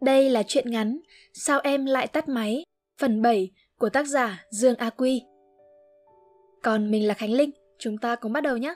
Đây 0.00 0.30
là 0.30 0.42
chuyện 0.46 0.70
ngắn, 0.70 1.00
Sao 1.32 1.60
em 1.60 1.84
lại 1.84 2.06
tắt 2.06 2.28
máy? 2.28 2.64
Phần 3.00 3.22
7 3.22 3.50
của 3.78 3.88
tác 3.88 4.06
giả 4.06 4.44
Dương 4.50 4.76
A 4.76 4.90
Quy. 4.90 5.22
Còn 6.62 6.90
mình 6.90 7.06
là 7.06 7.14
Khánh 7.14 7.32
Linh, 7.32 7.50
Chúng 7.78 7.98
ta 7.98 8.16
cùng 8.16 8.32
bắt 8.32 8.40
đầu 8.40 8.56
nhé. 8.56 8.74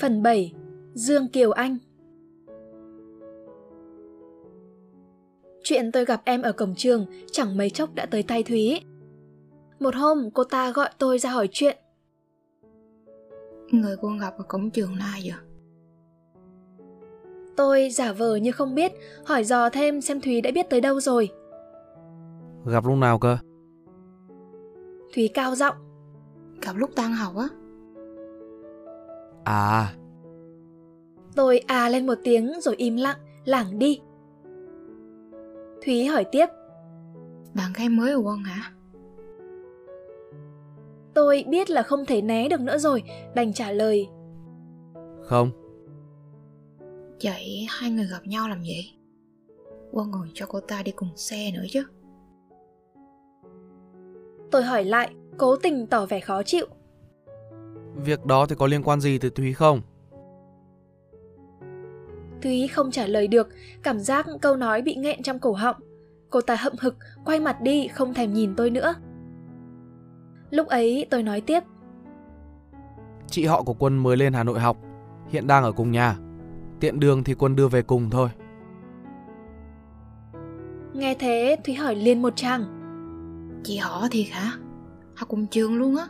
Phần 0.00 0.22
7 0.22 0.52
Dương 0.94 1.28
Kiều 1.28 1.50
Anh. 1.50 1.78
Chuyện 5.62 5.92
tôi 5.92 6.04
gặp 6.04 6.22
em 6.24 6.42
ở 6.42 6.52
cổng 6.52 6.74
trường 6.76 7.06
chẳng 7.32 7.56
mấy 7.56 7.70
chốc 7.70 7.94
đã 7.94 8.06
tới 8.06 8.22
tay 8.22 8.42
Thúy. 8.42 8.80
Một 9.80 9.94
hôm 9.94 10.30
cô 10.34 10.44
ta 10.44 10.70
gọi 10.70 10.90
tôi 10.98 11.18
ra 11.18 11.30
hỏi 11.30 11.48
chuyện. 11.52 11.76
Người 13.70 13.96
cô 14.02 14.08
gặp 14.20 14.34
ở 14.38 14.44
cổng 14.48 14.70
trường 14.70 14.96
là 14.96 15.04
ai 15.04 15.20
vậy? 15.24 15.40
Tôi 17.56 17.90
giả 17.90 18.12
vờ 18.12 18.36
như 18.36 18.52
không 18.52 18.74
biết, 18.74 18.92
hỏi 19.24 19.44
dò 19.44 19.68
thêm 19.68 20.00
xem 20.00 20.20
Thúy 20.20 20.40
đã 20.40 20.50
biết 20.54 20.70
tới 20.70 20.80
đâu 20.80 21.00
rồi. 21.00 21.30
Gặp 22.66 22.84
lúc 22.86 22.96
nào 22.96 23.18
cơ? 23.18 23.38
Thúy 25.14 25.28
cao 25.34 25.54
giọng. 25.54 25.74
Gặp 26.62 26.76
lúc 26.76 26.90
tan 26.96 27.12
học 27.12 27.36
á. 27.36 27.48
À. 29.44 29.94
Tôi 31.36 31.58
à 31.58 31.88
lên 31.88 32.06
một 32.06 32.18
tiếng 32.24 32.60
rồi 32.60 32.74
im 32.76 32.96
lặng, 32.96 33.18
lảng 33.44 33.78
đi. 33.78 34.00
Thúy 35.84 36.04
hỏi 36.04 36.24
tiếp. 36.32 36.46
Bạn 37.54 37.72
gái 37.76 37.88
mới 37.88 38.12
ở 38.12 38.18
quân 38.18 38.38
hả? 38.38 38.72
Tôi 41.14 41.44
biết 41.48 41.70
là 41.70 41.82
không 41.82 42.06
thể 42.06 42.22
né 42.22 42.48
được 42.48 42.60
nữa 42.60 42.78
rồi, 42.78 43.02
đành 43.34 43.52
trả 43.52 43.72
lời. 43.72 44.08
Không. 45.22 45.50
Vậy 47.22 47.66
hai 47.68 47.90
người 47.90 48.06
gặp 48.10 48.26
nhau 48.26 48.48
làm 48.48 48.62
gì? 48.62 48.94
Quân 49.92 50.10
ngồi 50.10 50.28
cho 50.34 50.46
cô 50.46 50.60
ta 50.60 50.82
đi 50.82 50.92
cùng 50.92 51.16
xe 51.16 51.50
nữa 51.54 51.64
chứ. 51.70 51.84
Tôi 54.50 54.62
hỏi 54.62 54.84
lại, 54.84 55.14
cố 55.38 55.56
tình 55.56 55.86
tỏ 55.86 56.06
vẻ 56.06 56.20
khó 56.20 56.42
chịu. 56.42 56.66
Việc 57.96 58.24
đó 58.24 58.46
thì 58.46 58.54
có 58.58 58.66
liên 58.66 58.82
quan 58.82 59.00
gì 59.00 59.18
tới 59.18 59.30
Thúy 59.30 59.52
không? 59.52 59.80
Thúy 62.42 62.68
không 62.68 62.90
trả 62.90 63.06
lời 63.06 63.28
được, 63.28 63.48
cảm 63.82 64.00
giác 64.00 64.26
câu 64.40 64.56
nói 64.56 64.82
bị 64.82 64.94
nghẹn 64.94 65.22
trong 65.22 65.38
cổ 65.38 65.52
họng. 65.52 65.76
Cô 66.30 66.40
ta 66.40 66.56
hậm 66.56 66.72
hực, 66.80 66.96
quay 67.24 67.40
mặt 67.40 67.60
đi, 67.60 67.88
không 67.88 68.14
thèm 68.14 68.32
nhìn 68.32 68.56
tôi 68.56 68.70
nữa. 68.70 68.94
Lúc 70.50 70.68
ấy 70.68 71.06
tôi 71.10 71.22
nói 71.22 71.40
tiếp. 71.40 71.62
Chị 73.26 73.44
họ 73.44 73.62
của 73.62 73.74
Quân 73.74 73.98
mới 73.98 74.16
lên 74.16 74.32
Hà 74.32 74.44
Nội 74.44 74.60
học, 74.60 74.76
hiện 75.28 75.46
đang 75.46 75.64
ở 75.64 75.72
cùng 75.72 75.90
nhà. 75.90 76.16
Tiện 76.80 77.00
đường 77.00 77.24
thì 77.24 77.34
Quân 77.34 77.56
đưa 77.56 77.68
về 77.68 77.82
cùng 77.82 78.10
thôi. 78.10 78.28
Nghe 80.94 81.14
thế 81.14 81.56
Thúy 81.64 81.74
hỏi 81.74 81.94
liền 81.94 82.22
một 82.22 82.32
chàng. 82.36 82.64
Chị 83.64 83.76
họ 83.76 84.08
thiệt 84.10 84.26
hả? 84.30 84.52
Học 85.16 85.28
cùng 85.28 85.46
trường 85.46 85.78
luôn 85.78 85.96
á? 85.96 86.06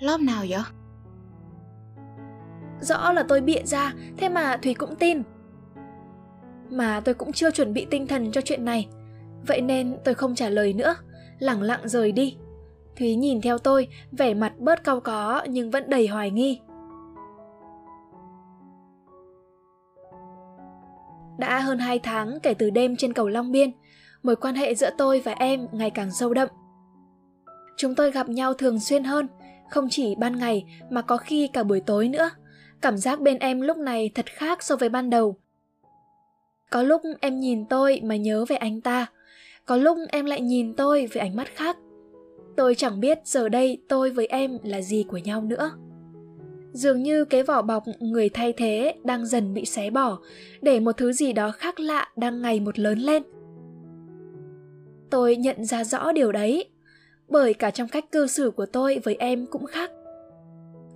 Lớp 0.00 0.20
nào 0.20 0.44
vậy? 0.48 0.62
Rõ 2.84 3.12
là 3.12 3.22
tôi 3.22 3.40
bịa 3.40 3.62
ra, 3.64 3.92
thế 4.16 4.28
mà 4.28 4.56
Thúy 4.56 4.74
cũng 4.74 4.96
tin. 4.96 5.22
Mà 6.70 7.00
tôi 7.04 7.14
cũng 7.14 7.32
chưa 7.32 7.50
chuẩn 7.50 7.72
bị 7.72 7.86
tinh 7.90 8.06
thần 8.06 8.32
cho 8.32 8.40
chuyện 8.40 8.64
này, 8.64 8.88
vậy 9.46 9.60
nên 9.60 9.96
tôi 10.04 10.14
không 10.14 10.34
trả 10.34 10.48
lời 10.48 10.72
nữa, 10.72 10.94
lẳng 11.38 11.62
lặng 11.62 11.88
rời 11.88 12.12
đi. 12.12 12.36
Thúy 12.98 13.14
nhìn 13.14 13.40
theo 13.40 13.58
tôi, 13.58 13.88
vẻ 14.12 14.34
mặt 14.34 14.52
bớt 14.58 14.84
cau 14.84 15.00
có 15.00 15.42
nhưng 15.48 15.70
vẫn 15.70 15.90
đầy 15.90 16.06
hoài 16.06 16.30
nghi. 16.30 16.60
Đã 21.38 21.60
hơn 21.60 21.78
2 21.78 21.98
tháng 21.98 22.38
kể 22.42 22.54
từ 22.54 22.70
đêm 22.70 22.96
trên 22.96 23.12
cầu 23.12 23.28
Long 23.28 23.52
Biên, 23.52 23.70
mối 24.22 24.36
quan 24.36 24.54
hệ 24.54 24.74
giữa 24.74 24.90
tôi 24.98 25.20
và 25.20 25.32
em 25.32 25.66
ngày 25.72 25.90
càng 25.90 26.10
sâu 26.10 26.34
đậm. 26.34 26.48
Chúng 27.76 27.94
tôi 27.94 28.10
gặp 28.10 28.28
nhau 28.28 28.54
thường 28.54 28.80
xuyên 28.80 29.04
hơn, 29.04 29.28
không 29.70 29.88
chỉ 29.90 30.14
ban 30.14 30.38
ngày 30.38 30.64
mà 30.90 31.02
có 31.02 31.16
khi 31.16 31.48
cả 31.48 31.62
buổi 31.62 31.80
tối 31.80 32.08
nữa. 32.08 32.30
Cảm 32.84 32.98
giác 32.98 33.20
bên 33.20 33.38
em 33.38 33.60
lúc 33.60 33.76
này 33.76 34.10
thật 34.14 34.26
khác 34.26 34.62
so 34.62 34.76
với 34.76 34.88
ban 34.88 35.10
đầu. 35.10 35.36
Có 36.70 36.82
lúc 36.82 37.02
em 37.20 37.40
nhìn 37.40 37.64
tôi 37.64 38.00
mà 38.04 38.16
nhớ 38.16 38.44
về 38.48 38.56
anh 38.56 38.80
ta, 38.80 39.06
có 39.66 39.76
lúc 39.76 39.98
em 40.08 40.24
lại 40.24 40.40
nhìn 40.40 40.74
tôi 40.74 41.06
với 41.06 41.20
ánh 41.20 41.36
mắt 41.36 41.48
khác. 41.54 41.76
Tôi 42.56 42.74
chẳng 42.74 43.00
biết 43.00 43.18
giờ 43.24 43.48
đây 43.48 43.82
tôi 43.88 44.10
với 44.10 44.26
em 44.26 44.58
là 44.64 44.80
gì 44.80 45.04
của 45.08 45.18
nhau 45.18 45.42
nữa. 45.42 45.70
Dường 46.72 47.02
như 47.02 47.24
cái 47.24 47.42
vỏ 47.42 47.62
bọc 47.62 47.84
người 48.00 48.28
thay 48.28 48.52
thế 48.52 48.94
đang 49.04 49.26
dần 49.26 49.54
bị 49.54 49.64
xé 49.64 49.90
bỏ, 49.90 50.18
để 50.62 50.80
một 50.80 50.96
thứ 50.96 51.12
gì 51.12 51.32
đó 51.32 51.50
khác 51.50 51.80
lạ 51.80 52.08
đang 52.16 52.42
ngày 52.42 52.60
một 52.60 52.78
lớn 52.78 52.98
lên. 52.98 53.22
Tôi 55.10 55.36
nhận 55.36 55.64
ra 55.64 55.84
rõ 55.84 56.12
điều 56.12 56.32
đấy, 56.32 56.70
bởi 57.28 57.54
cả 57.54 57.70
trong 57.70 57.88
cách 57.88 58.12
cư 58.12 58.26
xử 58.26 58.50
của 58.50 58.66
tôi 58.66 59.00
với 59.04 59.14
em 59.14 59.46
cũng 59.46 59.66
khác. 59.66 59.90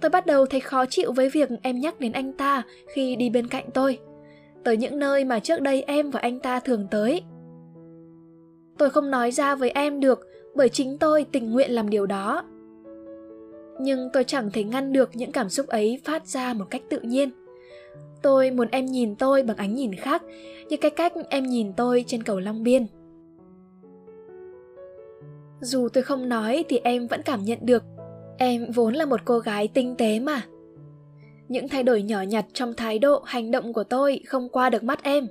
Tôi 0.01 0.11
bắt 0.11 0.27
đầu 0.27 0.47
thấy 0.47 0.61
khó 0.61 0.87
chịu 0.87 1.13
với 1.13 1.29
việc 1.29 1.49
em 1.63 1.81
nhắc 1.81 2.01
đến 2.01 2.13
anh 2.13 2.33
ta 2.33 2.63
khi 2.95 3.17
đi 3.17 3.31
bên 3.31 3.47
cạnh 3.47 3.65
tôi, 3.75 3.99
tới 4.65 4.77
những 4.77 4.99
nơi 4.99 5.25
mà 5.25 5.41
trước 5.41 5.61
đây 5.61 5.83
em 5.83 6.11
và 6.11 6.21
anh 6.21 6.41
ta 6.41 6.61
thường 6.61 6.87
tới. 6.91 7.23
Tôi 8.79 8.91
không 8.91 9.11
nói 9.11 9.31
ra 9.31 9.55
với 9.55 9.71
em 9.71 10.01
được 10.01 10.27
bởi 10.55 10.69
chính 10.69 10.99
tôi 10.99 11.27
tình 11.33 11.53
nguyện 11.53 11.71
làm 11.71 11.91
điều 11.91 12.07
đó. 12.07 12.43
Nhưng 13.81 14.09
tôi 14.13 14.25
chẳng 14.25 14.51
thể 14.51 14.65
ngăn 14.65 14.93
được 14.93 15.11
những 15.15 15.33
cảm 15.33 15.49
xúc 15.49 15.67
ấy 15.67 16.01
phát 16.05 16.27
ra 16.27 16.53
một 16.53 16.65
cách 16.71 16.83
tự 16.89 17.01
nhiên. 17.01 17.31
Tôi 18.23 18.51
muốn 18.51 18.69
em 18.71 18.87
nhìn 18.87 19.17
tôi 19.17 19.43
bằng 19.43 19.57
ánh 19.57 19.75
nhìn 19.75 19.95
khác, 19.95 20.23
như 20.69 20.77
cái 20.77 20.91
cách 20.91 21.13
em 21.31 21.47
nhìn 21.47 21.73
tôi 21.73 22.05
trên 22.07 22.23
cầu 22.23 22.41
Long 22.41 22.63
Biên. 22.63 22.87
Dù 25.61 25.89
tôi 25.89 26.03
không 26.03 26.29
nói 26.29 26.65
thì 26.69 26.81
em 26.85 27.07
vẫn 27.07 27.23
cảm 27.23 27.45
nhận 27.45 27.59
được 27.63 27.83
Em 28.39 28.71
vốn 28.75 28.95
là 28.95 29.07
một 29.07 29.21
cô 29.25 29.39
gái 29.39 29.69
tinh 29.69 29.95
tế 29.99 30.21
mà. 30.21 30.43
Những 31.49 31.69
thay 31.69 31.83
đổi 31.83 32.03
nhỏ 32.03 32.23
nhặt 32.23 32.47
trong 32.53 32.75
thái 32.75 32.99
độ, 32.99 33.23
hành 33.27 33.51
động 33.51 33.73
của 33.73 33.85
tôi 33.85 34.21
không 34.27 34.49
qua 34.49 34.71
được 34.71 34.85
mắt 34.85 35.03
em. 35.03 35.29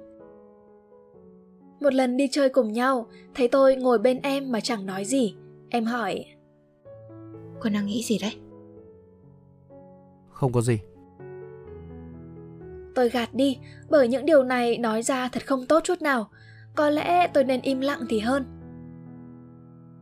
Một 1.79 1.94
lần 1.94 2.18
đi 2.18 2.28
chơi 2.31 2.50
cùng 2.50 2.73
nhau, 2.73 3.07
thấy 3.35 3.47
tôi 3.47 3.75
ngồi 3.75 4.00
bên 4.00 4.19
em 4.23 4.51
mà 4.51 4.59
chẳng 4.59 4.85
nói 4.85 5.06
gì. 5.06 5.35
Em 5.69 5.85
hỏi. 5.85 6.25
Con 7.59 7.73
đang 7.73 7.85
nghĩ 7.85 8.03
gì 8.03 8.18
đấy? 8.22 8.34
Không 10.29 10.51
có 10.51 10.62
gì. 10.62 10.79
Tôi 12.95 13.09
gạt 13.09 13.34
đi, 13.34 13.57
bởi 13.89 14.07
những 14.07 14.25
điều 14.25 14.44
này 14.44 14.78
nói 14.78 15.03
ra 15.03 15.29
thật 15.29 15.47
không 15.47 15.66
tốt 15.66 15.84
chút 15.84 16.01
nào. 16.01 16.29
Có 16.75 16.89
lẽ 16.89 17.28
tôi 17.28 17.44
nên 17.44 17.62
im 17.62 17.79
lặng 17.79 18.01
thì 18.09 18.19
hơn. 18.19 18.45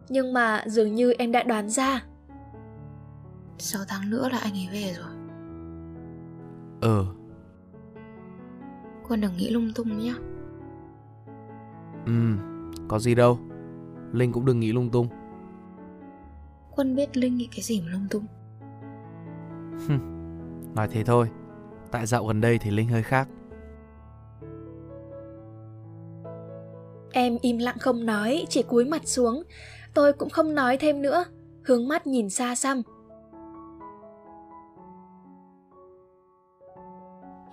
Nhưng 0.09 0.33
mà 0.33 0.63
dường 0.67 0.95
như 0.95 1.13
em 1.17 1.31
đã 1.31 1.43
đoán 1.43 1.69
ra 1.69 2.05
6 3.57 3.81
tháng 3.87 4.09
nữa 4.09 4.29
là 4.31 4.37
anh 4.37 4.53
ấy 4.53 4.69
về 4.71 4.93
rồi. 4.93 5.09
Ừ 6.81 7.05
Con 9.07 9.21
đừng 9.21 9.37
nghĩ 9.37 9.49
lung 9.49 9.71
tung 9.75 9.97
nhé. 9.97 10.13
Ừ 12.05 12.35
Có 12.87 12.99
gì 12.99 13.15
đâu. 13.15 13.39
Linh 14.11 14.31
cũng 14.31 14.45
đừng 14.45 14.59
nghĩ 14.59 14.71
lung 14.71 14.89
tung. 14.89 15.07
Quân 16.75 16.95
biết 16.95 17.17
Linh 17.17 17.35
nghĩ 17.35 17.49
cái 17.51 17.61
gì 17.61 17.81
mà 17.81 17.87
lung 17.91 18.07
tung. 18.09 18.25
Nói 20.75 20.87
thế 20.91 21.03
thôi. 21.03 21.29
Tại 21.91 22.05
dạo 22.05 22.25
gần 22.25 22.41
đây 22.41 22.57
thì 22.57 22.71
Linh 22.71 22.87
hơi 22.87 23.03
khác. 23.03 23.27
Em 27.11 27.37
im 27.41 27.57
lặng 27.57 27.77
không 27.79 28.05
nói, 28.05 28.45
chỉ 28.49 28.63
cúi 28.63 28.85
mặt 28.85 29.01
xuống. 29.07 29.43
Tôi 29.93 30.13
cũng 30.13 30.29
không 30.29 30.55
nói 30.55 30.77
thêm 30.77 31.01
nữa, 31.01 31.25
hướng 31.63 31.87
mắt 31.87 32.07
nhìn 32.07 32.29
xa 32.29 32.55
xăm. 32.55 32.81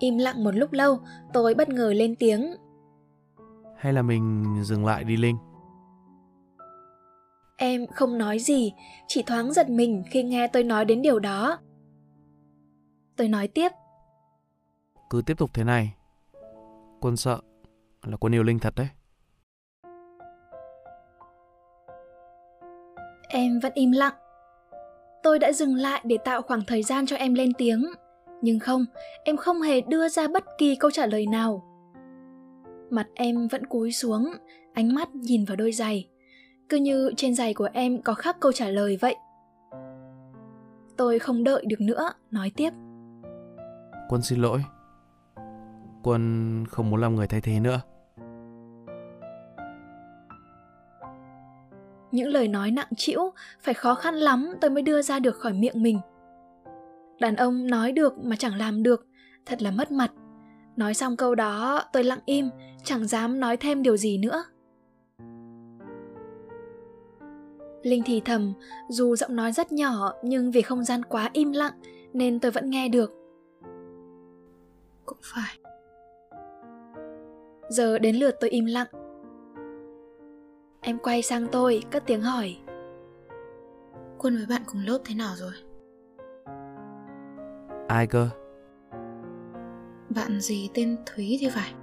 Im 0.03 0.17
lặng 0.17 0.43
một 0.43 0.55
lúc 0.55 0.73
lâu, 0.73 0.99
tôi 1.33 1.53
bất 1.53 1.69
ngờ 1.69 1.93
lên 1.93 2.15
tiếng. 2.15 2.55
Hay 3.77 3.93
là 3.93 4.01
mình 4.01 4.55
dừng 4.63 4.85
lại 4.85 5.03
đi 5.03 5.17
Linh? 5.17 5.37
Em 7.57 7.87
không 7.87 8.17
nói 8.17 8.39
gì, 8.39 8.73
chỉ 9.07 9.23
thoáng 9.23 9.53
giật 9.53 9.69
mình 9.69 10.03
khi 10.11 10.23
nghe 10.23 10.47
tôi 10.47 10.63
nói 10.63 10.85
đến 10.85 11.01
điều 11.01 11.19
đó. 11.19 11.57
Tôi 13.15 13.27
nói 13.27 13.47
tiếp. 13.47 13.71
Cứ 15.09 15.21
tiếp 15.25 15.37
tục 15.37 15.49
thế 15.53 15.63
này. 15.63 15.93
Quân 17.01 17.17
sợ 17.17 17.39
là 18.05 18.17
quân 18.17 18.33
yêu 18.35 18.43
Linh 18.43 18.59
thật 18.59 18.73
đấy. 18.75 18.87
Em 23.29 23.59
vẫn 23.59 23.71
im 23.75 23.91
lặng. 23.91 24.15
Tôi 25.23 25.39
đã 25.39 25.51
dừng 25.51 25.75
lại 25.75 26.01
để 26.03 26.17
tạo 26.25 26.41
khoảng 26.41 26.61
thời 26.67 26.83
gian 26.83 27.05
cho 27.05 27.15
em 27.15 27.33
lên 27.33 27.53
tiếng 27.57 27.85
nhưng 28.43 28.59
không 28.59 28.85
em 29.23 29.37
không 29.37 29.61
hề 29.61 29.81
đưa 29.81 30.09
ra 30.09 30.27
bất 30.27 30.43
kỳ 30.57 30.75
câu 30.75 30.91
trả 30.91 31.05
lời 31.05 31.25
nào 31.27 31.73
Mặt 32.93 33.07
em 33.13 33.47
vẫn 33.47 33.65
cúi 33.65 33.91
xuống, 33.91 34.33
ánh 34.73 34.95
mắt 34.95 35.15
nhìn 35.15 35.45
vào 35.45 35.55
đôi 35.55 35.71
giày. 35.71 36.09
Cứ 36.69 36.77
như 36.77 37.11
trên 37.17 37.35
giày 37.35 37.53
của 37.53 37.69
em 37.73 38.01
có 38.01 38.13
khắc 38.13 38.39
câu 38.39 38.51
trả 38.51 38.67
lời 38.67 38.97
vậy. 39.01 39.15
Tôi 40.97 41.19
không 41.19 41.43
đợi 41.43 41.65
được 41.67 41.81
nữa, 41.81 42.09
nói 42.31 42.51
tiếp. 42.55 42.69
Quân 44.09 44.21
xin 44.21 44.39
lỗi. 44.41 44.63
Quân 46.03 46.65
không 46.69 46.89
muốn 46.89 47.01
làm 47.01 47.15
người 47.15 47.27
thay 47.27 47.41
thế 47.41 47.59
nữa. 47.59 47.81
Những 52.11 52.27
lời 52.27 52.47
nói 52.47 52.71
nặng 52.71 52.89
trĩu 52.97 53.33
phải 53.61 53.73
khó 53.73 53.95
khăn 53.95 54.15
lắm 54.15 54.53
tôi 54.61 54.71
mới 54.71 54.83
đưa 54.83 55.01
ra 55.01 55.19
được 55.19 55.35
khỏi 55.35 55.53
miệng 55.53 55.83
mình. 55.83 55.99
Đàn 57.19 57.35
ông 57.35 57.67
nói 57.67 57.91
được 57.91 58.17
mà 58.17 58.35
chẳng 58.35 58.55
làm 58.55 58.83
được, 58.83 59.07
thật 59.45 59.61
là 59.61 59.71
mất 59.71 59.91
mặt. 59.91 60.11
Nói 60.75 60.93
xong 60.93 61.17
câu 61.17 61.35
đó, 61.35 61.83
tôi 61.93 62.03
lặng 62.03 62.19
im, 62.25 62.49
chẳng 62.83 63.07
dám 63.07 63.39
nói 63.39 63.57
thêm 63.57 63.83
điều 63.83 63.97
gì 63.97 64.17
nữa. 64.17 64.43
Linh 67.83 68.03
thì 68.05 68.21
thầm, 68.25 68.53
dù 68.89 69.15
giọng 69.15 69.35
nói 69.35 69.51
rất 69.51 69.71
nhỏ 69.71 70.13
nhưng 70.23 70.51
vì 70.51 70.61
không 70.61 70.83
gian 70.83 71.03
quá 71.03 71.29
im 71.33 71.51
lặng 71.51 71.73
nên 72.13 72.39
tôi 72.39 72.51
vẫn 72.51 72.69
nghe 72.69 72.89
được. 72.89 73.11
Cũng 75.05 75.17
phải. 75.21 75.57
Giờ 77.69 77.99
đến 77.99 78.15
lượt 78.15 78.35
tôi 78.39 78.49
im 78.49 78.65
lặng. 78.65 78.87
Em 80.81 80.97
quay 80.97 81.21
sang 81.21 81.47
tôi, 81.51 81.83
cất 81.91 82.03
tiếng 82.05 82.21
hỏi. 82.21 82.57
Quân 84.17 84.37
với 84.37 84.45
bạn 84.49 84.61
cùng 84.65 84.81
lớp 84.85 84.99
thế 85.05 85.15
nào 85.15 85.33
rồi? 85.35 85.53
Ai 87.87 88.07
cơ? 88.07 88.29
Bạn 90.15 90.39
gì 90.39 90.69
tên 90.73 90.97
Thúy 91.05 91.37
thì 91.39 91.49
phải. 91.49 91.73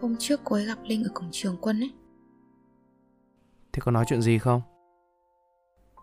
Hôm 0.00 0.16
trước 0.18 0.40
cô 0.44 0.56
ấy 0.56 0.66
gặp 0.66 0.78
Linh 0.82 1.04
ở 1.04 1.10
cổng 1.14 1.28
trường 1.32 1.56
quân 1.60 1.80
ấy. 1.80 1.92
Thế 3.72 3.80
có 3.84 3.90
nói 3.90 4.04
chuyện 4.08 4.22
gì 4.22 4.38
không? 4.38 4.62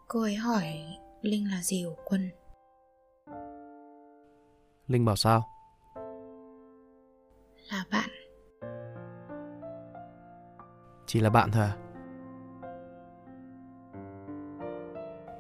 Cô 0.08 0.22
ấy 0.22 0.36
hỏi 0.36 0.64
Linh 1.22 1.52
là 1.52 1.62
gì 1.62 1.86
của 1.88 2.02
quân. 2.06 2.30
Linh 4.88 5.06
bảo 5.06 5.16
sao? 5.16 5.44
Là 7.72 7.86
bạn. 7.92 8.10
Chỉ 11.06 11.20
là 11.20 11.30
bạn 11.30 11.52
thôi 11.52 11.64
à? 11.64 11.78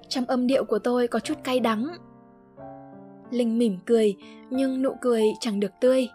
Trong 0.10 0.26
âm 0.26 0.48
điệu 0.48 0.66
của 0.66 0.80
tôi 0.80 1.08
có 1.08 1.20
chút 1.20 1.38
cay 1.44 1.60
đắng. 1.60 1.88
Linh 3.32 3.58
mỉm 3.58 3.78
cười, 3.86 4.16
nhưng 4.50 4.82
nụ 4.82 4.96
cười 5.02 5.24
chẳng 5.40 5.60
được 5.60 5.72
tươi. 5.82 6.10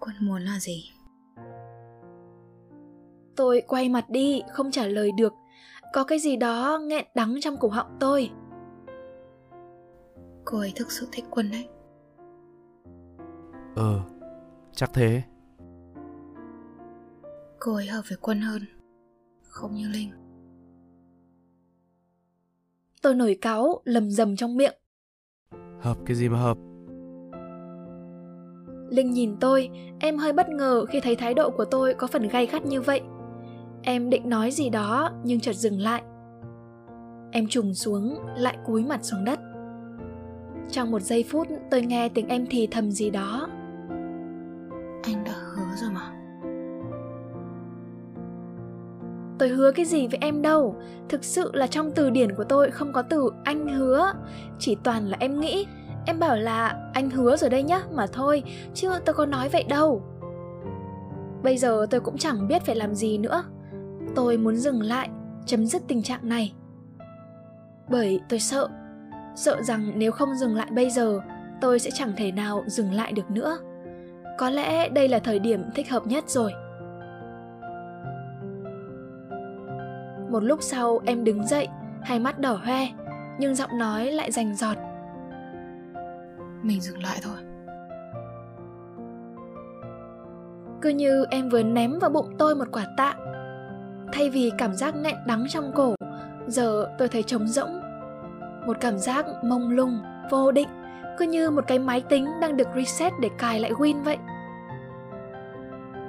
Quân 0.00 0.14
muốn 0.20 0.42
là 0.42 0.58
gì? 0.60 0.90
Tôi 3.36 3.62
quay 3.66 3.88
mặt 3.88 4.10
đi, 4.10 4.42
không 4.52 4.70
trả 4.70 4.86
lời 4.86 5.10
được. 5.16 5.32
Có 5.92 6.04
cái 6.04 6.18
gì 6.18 6.36
đó 6.36 6.78
nghẹn 6.78 7.04
đắng 7.14 7.34
trong 7.40 7.56
cổ 7.56 7.68
họng 7.68 7.96
tôi. 8.00 8.30
Cô 10.44 10.58
ấy 10.58 10.72
thực 10.76 10.90
sự 10.90 11.08
thích 11.12 11.24
quân 11.30 11.50
đấy. 11.50 11.68
Ừ, 13.76 14.00
chắc 14.72 14.90
thế. 14.92 15.22
Cô 17.60 17.74
ấy 17.74 17.86
hợp 17.86 18.02
với 18.08 18.18
quân 18.20 18.40
hơn, 18.40 18.62
không 19.42 19.74
như 19.74 19.88
Linh. 19.88 20.10
Tôi 23.02 23.14
nổi 23.14 23.38
cáu, 23.40 23.80
lầm 23.84 24.10
rầm 24.10 24.36
trong 24.36 24.56
miệng. 24.56 24.79
Hợp 25.80 25.96
cái 26.06 26.16
gì 26.16 26.28
mà 26.28 26.38
hợp? 26.38 26.56
Linh 28.90 29.10
nhìn 29.10 29.36
tôi, 29.40 29.70
em 29.98 30.16
hơi 30.16 30.32
bất 30.32 30.48
ngờ 30.48 30.84
khi 30.84 31.00
thấy 31.00 31.16
thái 31.16 31.34
độ 31.34 31.50
của 31.50 31.64
tôi 31.64 31.94
có 31.94 32.06
phần 32.06 32.28
gay 32.28 32.46
gắt 32.46 32.66
như 32.66 32.80
vậy. 32.80 33.00
Em 33.82 34.10
định 34.10 34.28
nói 34.28 34.50
gì 34.50 34.70
đó 34.70 35.10
nhưng 35.24 35.40
chợt 35.40 35.52
dừng 35.52 35.80
lại. 35.80 36.02
Em 37.32 37.46
trùng 37.46 37.74
xuống, 37.74 38.18
lại 38.36 38.56
cúi 38.66 38.84
mặt 38.84 39.04
xuống 39.04 39.24
đất. 39.24 39.40
Trong 40.70 40.90
một 40.90 41.02
giây 41.02 41.24
phút 41.28 41.46
tôi 41.70 41.82
nghe 41.82 42.08
tiếng 42.08 42.28
em 42.28 42.46
thì 42.50 42.68
thầm 42.70 42.90
gì 42.90 43.10
đó. 43.10 43.48
Tôi 49.40 49.48
hứa 49.48 49.72
cái 49.72 49.84
gì 49.84 50.06
với 50.06 50.18
em 50.20 50.42
đâu. 50.42 50.74
Thực 51.08 51.24
sự 51.24 51.50
là 51.54 51.66
trong 51.66 51.90
từ 51.90 52.10
điển 52.10 52.34
của 52.34 52.44
tôi 52.44 52.70
không 52.70 52.92
có 52.92 53.02
từ 53.02 53.30
anh 53.44 53.68
hứa. 53.68 54.12
Chỉ 54.58 54.76
toàn 54.84 55.08
là 55.08 55.16
em 55.20 55.40
nghĩ. 55.40 55.66
Em 56.06 56.18
bảo 56.18 56.36
là, 56.36 56.90
anh 56.94 57.10
hứa 57.10 57.36
rồi 57.36 57.50
đây 57.50 57.62
nhá, 57.62 57.82
Mà 57.92 58.06
thôi, 58.12 58.42
chứ 58.74 58.90
tôi 59.04 59.14
có 59.14 59.26
nói 59.26 59.48
vậy 59.48 59.64
đâu. 59.68 60.02
Bây 61.42 61.56
giờ 61.56 61.86
tôi 61.90 62.00
cũng 62.00 62.18
chẳng 62.18 62.48
biết 62.48 62.62
phải 62.62 62.76
làm 62.76 62.94
gì 62.94 63.18
nữa. 63.18 63.44
Tôi 64.14 64.36
muốn 64.36 64.56
dừng 64.56 64.82
lại, 64.82 65.08
Chấm 65.46 65.66
dứt 65.66 65.82
tình 65.88 66.02
trạng 66.02 66.28
này. 66.28 66.52
Bởi 67.90 68.20
tôi 68.28 68.40
sợ 68.40 68.68
Sợ 69.36 69.62
rằng 69.62 69.92
nếu 69.94 70.12
không 70.12 70.34
dừng 70.34 70.56
lại 70.56 70.68
bây 70.70 70.90
giờ, 70.90 71.20
Tôi 71.60 71.78
sẽ 71.78 71.90
chẳng 71.94 72.12
thể 72.16 72.32
nào 72.32 72.64
dừng 72.66 72.92
lại 72.92 73.12
được 73.12 73.30
nữa. 73.30 73.58
Có 74.38 74.50
lẽ 74.50 74.88
đây 74.88 75.08
là 75.08 75.18
thời 75.18 75.38
điểm 75.38 75.62
thích 75.74 75.90
hợp 75.90 76.06
nhất 76.06 76.30
rồi. 76.30 76.52
Một 80.30 80.42
lúc 80.42 80.62
sau 80.62 81.00
em 81.06 81.24
đứng 81.24 81.46
dậy, 81.46 81.68
hai 82.02 82.18
mắt 82.18 82.38
đỏ 82.38 82.58
hoe, 82.64 82.86
nhưng 83.38 83.54
giọng 83.54 83.78
nói 83.78 84.12
lại 84.12 84.32
rành 84.32 84.54
giọt. 84.54 84.76
Mình 86.62 86.80
dừng 86.80 87.02
lại 87.02 87.18
thôi. 87.22 87.36
Cứ 90.82 90.88
như 90.88 91.24
em 91.30 91.48
vừa 91.48 91.62
ném 91.62 91.98
vào 91.98 92.10
bụng 92.10 92.34
tôi 92.38 92.54
một 92.54 92.64
quả 92.72 92.84
tạ. 92.96 93.14
Thay 94.12 94.30
vì 94.30 94.52
cảm 94.58 94.74
giác 94.74 94.96
nghẹn 94.96 95.16
đắng 95.26 95.46
trong 95.48 95.72
cổ, 95.74 95.94
giờ 96.46 96.86
tôi 96.98 97.08
thấy 97.08 97.22
trống 97.22 97.46
rỗng. 97.46 97.80
Một 98.66 98.76
cảm 98.80 98.98
giác 98.98 99.26
mông 99.44 99.70
lung, 99.70 99.98
vô 100.30 100.52
định, 100.52 100.68
cứ 101.18 101.24
như 101.26 101.50
một 101.50 101.64
cái 101.66 101.78
máy 101.78 102.00
tính 102.00 102.26
đang 102.40 102.56
được 102.56 102.68
reset 102.76 103.12
để 103.20 103.28
cài 103.38 103.60
lại 103.60 103.72
Win 103.72 104.02
vậy. 104.02 104.18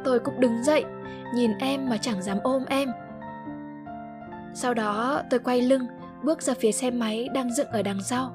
Tôi 0.04 0.20
cũng 0.20 0.40
đứng 0.40 0.64
dậy, 0.64 0.86
nhìn 1.36 1.52
em 1.60 1.90
mà 1.90 1.98
chẳng 1.98 2.22
dám 2.22 2.38
ôm 2.44 2.66
em 2.70 2.90
sau 4.54 4.74
đó 4.74 5.22
tôi 5.30 5.40
quay 5.40 5.62
lưng, 5.62 5.82
bước 6.24 6.42
ra 6.42 6.54
phía 6.60 6.72
xe 6.72 6.92
máy 6.92 7.30
đang 7.34 7.54
dựng 7.54 7.68
ở 7.68 7.82
đằng 7.82 8.02
sau. 8.02 8.32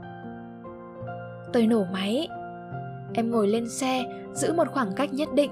Tôi 1.52 1.66
nổ 1.66 1.84
máy. 1.92 2.28
Em 3.14 3.30
ngồi 3.30 3.48
lên 3.48 3.68
xe, 3.68 4.04
giữ 4.32 4.52
một 4.52 4.68
khoảng 4.72 4.92
cách 4.92 5.12
nhất 5.12 5.28
định. 5.34 5.50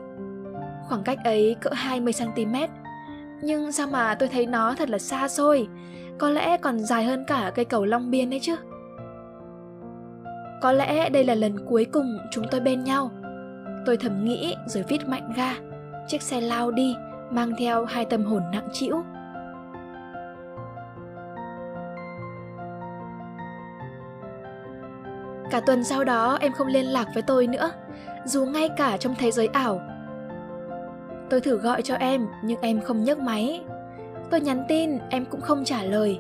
Khoảng 0.89 1.03
cách 1.03 1.19
ấy 1.25 1.57
cỡ 1.61 1.71
20cm. 1.71 2.69
Nhưng 3.43 3.73
sao 3.73 3.87
mà 3.87 4.15
tôi 4.15 4.29
thấy 4.29 4.47
nó 4.47 4.75
thật 4.75 4.91
là 4.91 4.99
xa 4.99 5.29
xôi, 5.29 5.69
có 6.19 6.31
lẽ 6.31 6.57
còn 6.57 6.79
dài 6.79 7.05
hơn 7.05 7.25
cả 7.27 7.53
cây 7.55 7.65
cầu 7.65 7.85
Long 7.85 8.11
Biên 8.11 8.31
đấy 8.31 8.41
chứ. 8.43 8.57
Có 10.63 10.73
lẽ 10.73 11.11
đây 11.11 11.25
là 11.25 11.35
lần 11.35 11.67
cuối 11.69 11.87
cùng 11.93 12.19
chúng 12.31 12.45
tôi 12.51 12.61
bên 12.61 12.85
nhau. 12.85 13.11
Tôi 13.87 13.97
thầm 13.97 14.25
nghĩ 14.25 14.55
rồi 14.67 14.85
vít 14.89 15.09
mạnh 15.09 15.33
ga. 15.37 15.55
Chiếc 16.07 16.23
xe 16.23 16.41
lao 16.41 16.71
đi, 16.71 16.97
mang 17.31 17.53
theo 17.59 17.85
hai 17.85 18.05
tâm 18.05 18.25
hồn 18.25 18.43
nặng 18.53 18.69
trĩu. 18.73 19.03
Cả 25.55 25.61
tuần 25.61 25.85
sau 25.85 26.05
đó 26.05 26.39
em 26.41 26.53
không 26.53 26.67
liên 26.67 26.85
lạc 26.85 27.09
với 27.15 27.23
tôi 27.23 27.47
nữa, 27.47 27.71
dù 28.25 28.45
ngay 28.47 28.69
cả 28.77 28.97
trong 28.97 29.15
thế 29.19 29.31
giới 29.31 29.47
ảo. 29.47 29.81
Tôi 31.31 31.41
thử 31.41 31.57
gọi 31.57 31.83
cho 31.83 31.95
em 31.95 32.27
nhưng 32.45 32.61
em 32.61 32.81
không 32.81 33.05
nhấc 33.05 33.19
máy. 33.19 33.65
Tôi 34.31 34.41
nhắn 34.41 34.65
tin 34.69 34.99
em 35.11 35.25
cũng 35.25 35.41
không 35.41 35.65
trả 35.65 35.83
lời. 35.83 36.19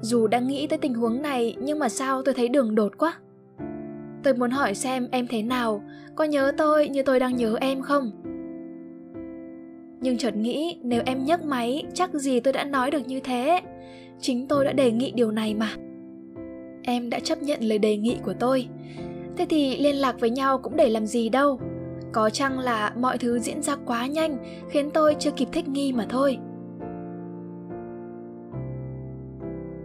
Dù 0.00 0.26
đang 0.26 0.46
nghĩ 0.46 0.66
tới 0.66 0.78
tình 0.78 0.94
huống 0.94 1.22
này 1.22 1.56
nhưng 1.60 1.78
mà 1.78 1.88
sao 1.88 2.22
tôi 2.22 2.34
thấy 2.34 2.48
đường 2.48 2.74
đột 2.74 2.98
quá. 2.98 3.14
Tôi 4.22 4.34
muốn 4.34 4.50
hỏi 4.50 4.74
xem 4.74 5.08
em 5.10 5.26
thế 5.26 5.42
nào, 5.42 5.82
có 6.14 6.24
nhớ 6.24 6.52
tôi 6.56 6.88
như 6.88 7.02
tôi 7.02 7.20
đang 7.20 7.36
nhớ 7.36 7.56
em 7.60 7.82
không? 7.82 8.10
Nhưng 10.00 10.18
chợt 10.18 10.36
nghĩ 10.36 10.78
nếu 10.82 11.02
em 11.06 11.24
nhấc 11.24 11.44
máy 11.44 11.84
chắc 11.94 12.14
gì 12.14 12.40
tôi 12.40 12.52
đã 12.52 12.64
nói 12.64 12.90
được 12.90 13.06
như 13.06 13.20
thế. 13.20 13.60
Chính 14.20 14.48
tôi 14.48 14.64
đã 14.64 14.72
đề 14.72 14.92
nghị 14.92 15.12
điều 15.12 15.30
này 15.30 15.54
mà 15.54 15.68
em 16.82 17.10
đã 17.10 17.20
chấp 17.20 17.42
nhận 17.42 17.60
lời 17.60 17.78
đề 17.78 17.96
nghị 17.96 18.16
của 18.24 18.34
tôi. 18.40 18.68
Thế 19.36 19.46
thì 19.48 19.76
liên 19.76 19.96
lạc 19.96 20.20
với 20.20 20.30
nhau 20.30 20.58
cũng 20.58 20.76
để 20.76 20.88
làm 20.88 21.06
gì 21.06 21.28
đâu. 21.28 21.60
Có 22.12 22.30
chăng 22.30 22.58
là 22.58 22.92
mọi 22.98 23.18
thứ 23.18 23.38
diễn 23.38 23.62
ra 23.62 23.76
quá 23.86 24.06
nhanh, 24.06 24.36
khiến 24.68 24.90
tôi 24.90 25.16
chưa 25.18 25.30
kịp 25.30 25.48
thích 25.52 25.68
nghi 25.68 25.92
mà 25.92 26.06
thôi? 26.08 26.38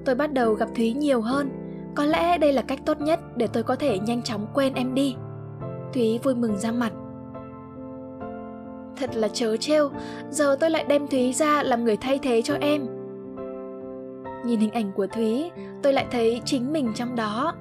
Tôi 0.05 0.15
bắt 0.15 0.33
đầu 0.33 0.53
gặp 0.53 0.69
thúy 0.75 0.93
nhiều 0.93 1.21
hơn. 1.21 1.49
Có 1.95 2.05
lẽ 2.05 2.37
đây 2.37 2.53
là 2.53 2.61
cách 2.61 2.79
tốt 2.85 3.01
nhất 3.01 3.19
để 3.37 3.47
tôi 3.47 3.63
có 3.63 3.75
thể 3.75 3.99
nhanh 3.99 4.21
chóng 4.21 4.47
quên 4.53 4.73
em 4.73 4.93
đi. 4.93 5.15
Thúy 5.93 6.19
vui 6.23 6.35
mừng 6.35 6.57
ra 6.57 6.71
mặt. 6.71 6.93
Thật 8.95 9.15
là 9.15 9.27
chớ 9.27 9.57
trêu, 9.57 9.89
giờ 10.29 10.57
tôi 10.59 10.69
lại 10.69 10.85
đem 10.87 11.07
thúy 11.07 11.33
ra 11.33 11.63
làm 11.63 11.83
người 11.83 11.97
thay 11.97 12.19
thế 12.19 12.41
cho 12.41 12.55
em. 12.61 12.87
Nhìn 14.45 14.59
hình 14.59 14.71
ảnh 14.71 14.91
của 14.95 15.07
Thúy, 15.07 15.51
tôi 15.83 15.93
lại 15.93 16.05
thấy 16.11 16.41
chính 16.45 16.73
mình 16.73 16.91
trong 16.95 17.15
đó. 17.15 17.55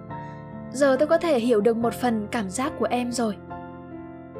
Giờ 0.72 0.96
tôi 0.98 1.08
có 1.08 1.18
thể 1.18 1.38
hiểu 1.38 1.60
được 1.60 1.76
một 1.76 1.94
phần 1.94 2.28
cảm 2.30 2.50
giác 2.50 2.72
của 2.78 2.86
em 2.90 3.12
rồi. 3.12 3.36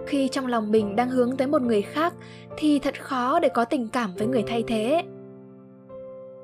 Khi 0.07 0.29
trong 0.29 0.47
lòng 0.47 0.71
mình 0.71 0.97
đang 0.97 1.11
hướng 1.11 1.37
tới 1.37 1.47
một 1.47 1.63
người 1.63 1.83
khác 1.83 2.15
thì 2.57 2.79
thật 2.79 3.03
khó 3.03 3.41
để 3.41 3.49
có 3.49 3.65
tình 3.65 3.89
cảm 3.89 4.15
với 4.15 4.27
người 4.27 4.45
thay 4.47 4.65
thế. 4.67 5.03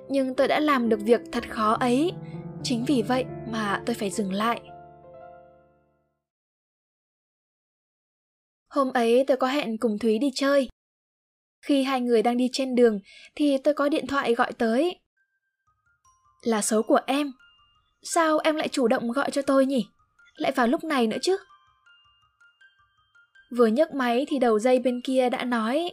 Nhưng 0.08 0.34
tôi 0.34 0.48
đã 0.48 0.60
làm 0.60 0.88
được 0.88 1.00
việc 1.00 1.20
thật 1.32 1.50
khó 1.50 1.72
ấy, 1.72 2.12
chính 2.62 2.84
vì 2.84 3.02
vậy 3.02 3.24
mà 3.50 3.82
tôi 3.86 3.94
phải 3.94 4.10
dừng 4.10 4.32
lại. 4.32 4.60
Hôm 8.68 8.92
ấy 8.92 9.24
tôi 9.26 9.36
có 9.36 9.46
hẹn 9.46 9.78
cùng 9.78 9.98
Thúy 9.98 10.18
đi 10.18 10.30
chơi. 10.34 10.68
Khi 11.66 11.82
hai 11.82 12.00
người 12.00 12.22
đang 12.22 12.36
đi 12.36 12.48
trên 12.52 12.74
đường 12.74 13.00
thì 13.34 13.58
tôi 13.58 13.74
có 13.74 13.88
điện 13.88 14.06
thoại 14.06 14.34
gọi 14.34 14.52
tới. 14.52 14.98
Là 16.42 16.62
số 16.62 16.82
của 16.82 17.00
em. 17.06 17.32
Sao 18.02 18.38
em 18.38 18.56
lại 18.56 18.68
chủ 18.68 18.88
động 18.88 19.12
gọi 19.12 19.30
cho 19.30 19.42
tôi 19.42 19.66
nhỉ? 19.66 19.88
Lại 20.34 20.52
vào 20.52 20.66
lúc 20.66 20.84
này 20.84 21.06
nữa 21.06 21.16
chứ? 21.22 21.36
Vừa 23.50 23.66
nhấc 23.66 23.94
máy 23.94 24.26
thì 24.28 24.38
đầu 24.38 24.58
dây 24.58 24.78
bên 24.78 25.00
kia 25.04 25.30
đã 25.30 25.44
nói 25.44 25.90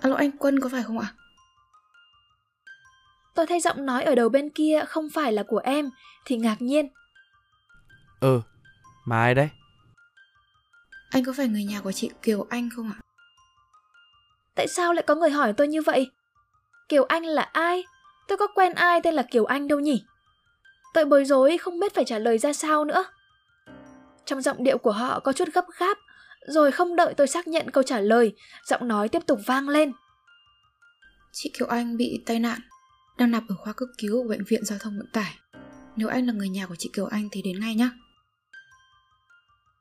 Alo 0.00 0.16
anh 0.16 0.30
Quân 0.38 0.60
có 0.60 0.68
phải 0.68 0.82
không 0.82 0.98
ạ? 0.98 1.12
Tôi 3.34 3.46
thấy 3.46 3.60
giọng 3.60 3.86
nói 3.86 4.04
ở 4.04 4.14
đầu 4.14 4.28
bên 4.28 4.50
kia 4.50 4.84
không 4.88 5.08
phải 5.14 5.32
là 5.32 5.42
của 5.42 5.58
em 5.58 5.90
thì 6.24 6.36
ngạc 6.36 6.62
nhiên. 6.62 6.88
Ừ, 8.20 8.40
mà 9.04 9.22
ai 9.22 9.34
đấy? 9.34 9.48
Anh 11.10 11.24
có 11.24 11.32
phải 11.36 11.48
người 11.48 11.64
nhà 11.64 11.80
của 11.80 11.92
chị 11.92 12.10
Kiều 12.22 12.46
Anh 12.50 12.68
không 12.76 12.92
ạ? 12.92 12.98
Tại 14.54 14.68
sao 14.68 14.92
lại 14.92 15.04
có 15.06 15.14
người 15.14 15.30
hỏi 15.30 15.52
tôi 15.52 15.68
như 15.68 15.82
vậy? 15.82 16.10
Kiều 16.88 17.04
Anh 17.04 17.24
là 17.24 17.42
ai? 17.42 17.84
Tôi 18.28 18.38
có 18.38 18.46
quen 18.46 18.74
ai 18.74 19.00
tên 19.00 19.14
là 19.14 19.22
Kiều 19.22 19.44
Anh 19.44 19.68
đâu 19.68 19.80
nhỉ? 19.80 20.04
Tôi 20.94 21.04
bối 21.04 21.24
rối 21.24 21.58
không 21.58 21.80
biết 21.80 21.94
phải 21.94 22.04
trả 22.04 22.18
lời 22.18 22.38
ra 22.38 22.52
sao 22.52 22.84
nữa. 22.84 23.04
Trong 24.24 24.42
giọng 24.42 24.64
điệu 24.64 24.78
của 24.78 24.92
họ 24.92 25.20
có 25.20 25.32
chút 25.32 25.48
gấp 25.54 25.64
gáp, 25.78 25.98
rồi 26.46 26.72
không 26.72 26.96
đợi 26.96 27.14
tôi 27.14 27.26
xác 27.26 27.48
nhận 27.48 27.70
câu 27.70 27.82
trả 27.82 28.00
lời, 28.00 28.34
giọng 28.64 28.88
nói 28.88 29.08
tiếp 29.08 29.22
tục 29.26 29.38
vang 29.46 29.68
lên. 29.68 29.92
Chị 31.32 31.50
Kiều 31.58 31.68
Anh 31.68 31.96
bị 31.96 32.22
tai 32.26 32.38
nạn, 32.38 32.58
đang 33.18 33.30
nằm 33.30 33.46
ở 33.48 33.54
khoa 33.58 33.72
cấp 33.72 33.88
cứu 33.98 34.22
của 34.22 34.28
bệnh 34.28 34.44
viện 34.48 34.64
giao 34.64 34.78
thông 34.78 34.98
vận 34.98 35.06
tải. 35.12 35.34
Nếu 35.96 36.08
anh 36.08 36.26
là 36.26 36.32
người 36.32 36.48
nhà 36.48 36.66
của 36.66 36.76
chị 36.78 36.90
Kiều 36.92 37.06
Anh 37.06 37.28
thì 37.32 37.42
đến 37.42 37.60
ngay 37.60 37.74
nhé. 37.74 37.88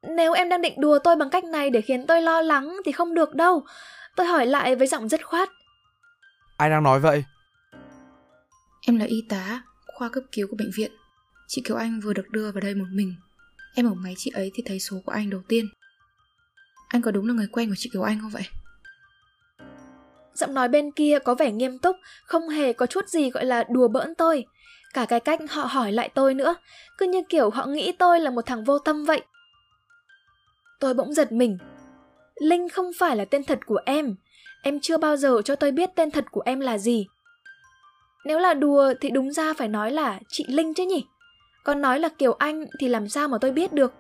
Nếu 0.02 0.34
em 0.34 0.50
đang 0.50 0.62
định 0.62 0.82
đùa 0.82 1.00
tôi 1.00 1.16
bằng 1.16 1.30
cách 1.30 1.44
này 1.44 1.70
để 1.70 1.82
khiến 1.82 2.08
tôi 2.08 2.22
lo 2.22 2.42
lắng 2.42 2.78
thì 2.86 2.92
không 2.92 3.14
được 3.14 3.36
đâu. 3.36 3.66
Tôi 4.16 4.28
hỏi 4.28 4.46
lại 4.46 4.76
với 4.76 4.88
giọng 4.88 5.10
rất 5.10 5.26
khoát. 5.26 5.50
Ai 6.58 6.70
đang 6.70 6.84
nói 6.84 7.00
vậy? 7.00 7.24
Em 8.88 8.98
là 9.00 9.06
y 9.06 9.26
tá, 9.30 9.64
khoa 9.88 10.10
cấp 10.10 10.24
cứu 10.32 10.48
của 10.48 10.56
bệnh 10.56 10.72
viện. 10.76 10.92
Chị 11.48 11.62
Kiều 11.66 11.78
Anh 11.78 12.00
vừa 12.00 12.14
được 12.14 12.30
đưa 12.30 12.52
vào 12.52 12.62
đây 12.62 12.76
một 12.76 12.86
mình. 12.92 13.16
Em 13.76 13.86
ở 13.86 13.94
máy 13.94 14.14
chị 14.18 14.32
ấy 14.32 14.52
thì 14.54 14.64
thấy 14.66 14.80
số 14.80 14.98
của 15.06 15.12
anh 15.12 15.30
đầu 15.30 15.42
tiên. 15.48 15.66
Anh 16.88 17.02
có 17.02 17.12
đúng 17.12 17.28
là 17.28 17.34
người 17.34 17.48
quen 17.52 17.70
của 17.70 17.76
chị 17.78 17.90
Kiều 17.94 18.02
Anh 18.02 18.20
không 18.22 18.30
vậy? 18.30 18.44
Giọng 20.34 20.54
nói 20.54 20.68
bên 20.68 20.92
kia 20.92 21.20
có 21.20 21.36
vẻ 21.36 21.52
nghiêm 21.52 21.80
túc, 21.80 21.96
không 22.26 22.50
hề 22.50 22.74
có 22.74 22.86
chút 22.86 23.10
gì 23.10 23.30
gọi 23.30 23.46
là 23.46 23.64
đùa 23.70 23.88
bỡn 23.88 24.16
tôi. 24.16 24.46
Cả 24.94 25.06
cái 25.06 25.20
cách 25.20 25.40
họ 25.50 25.64
hỏi 25.64 25.92
lại 25.92 26.10
tôi 26.16 26.34
nữa, 26.34 26.56
cứ 26.98 27.08
như 27.08 27.22
kiểu 27.30 27.50
họ 27.50 27.66
nghĩ 27.66 27.92
tôi 27.92 28.20
là 28.20 28.30
một 28.30 28.46
thằng 28.46 28.64
vô 28.64 28.80
tâm 28.80 29.06
vậy. 29.06 29.22
Tôi 30.80 30.94
bỗng 30.94 31.14
giật 31.14 31.32
mình. 31.32 31.58
Linh 32.36 32.70
không 32.70 32.92
phải 33.00 33.16
là 33.16 33.26
tên 33.26 33.44
thật 33.44 33.60
của 33.66 33.80
em. 33.86 34.16
Em 34.64 34.80
chưa 34.80 34.98
bao 34.98 35.18
giờ 35.18 35.42
cho 35.46 35.56
tôi 35.56 35.72
biết 35.72 35.90
tên 35.96 36.12
thật 36.12 36.26
của 36.32 36.42
em 36.46 36.60
là 36.60 36.78
gì. 36.78 37.08
Nếu 38.26 38.40
là 38.40 38.54
đùa 38.54 38.94
thì 39.02 39.10
đúng 39.10 39.32
ra 39.32 39.54
phải 39.54 39.68
nói 39.68 39.92
là 39.92 40.20
chị 40.30 40.46
Linh 40.48 40.74
chứ 40.74 40.86
nhỉ? 40.86 41.06
Còn 41.64 41.82
nói 41.82 42.00
là 42.00 42.10
Kiều 42.10 42.34
Anh 42.34 42.66
thì 42.80 42.88
làm 42.88 43.10
sao 43.10 43.28
mà 43.28 43.38
tôi 43.38 43.52
biết 43.52 43.74
được? 43.74 43.94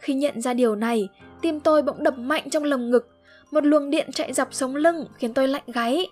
Khi 0.00 0.14
nhận 0.14 0.40
ra 0.40 0.54
điều 0.54 0.76
này, 0.76 1.08
tim 1.42 1.60
tôi 1.60 1.82
bỗng 1.82 2.02
đập 2.02 2.18
mạnh 2.18 2.50
trong 2.50 2.64
lồng 2.64 2.90
ngực. 2.90 3.08
Một 3.50 3.64
luồng 3.64 3.90
điện 3.90 4.08
chạy 4.12 4.32
dọc 4.32 4.54
sống 4.54 4.76
lưng 4.76 5.06
khiến 5.18 5.34
tôi 5.34 5.48
lạnh 5.48 5.62
gáy. 5.66 6.06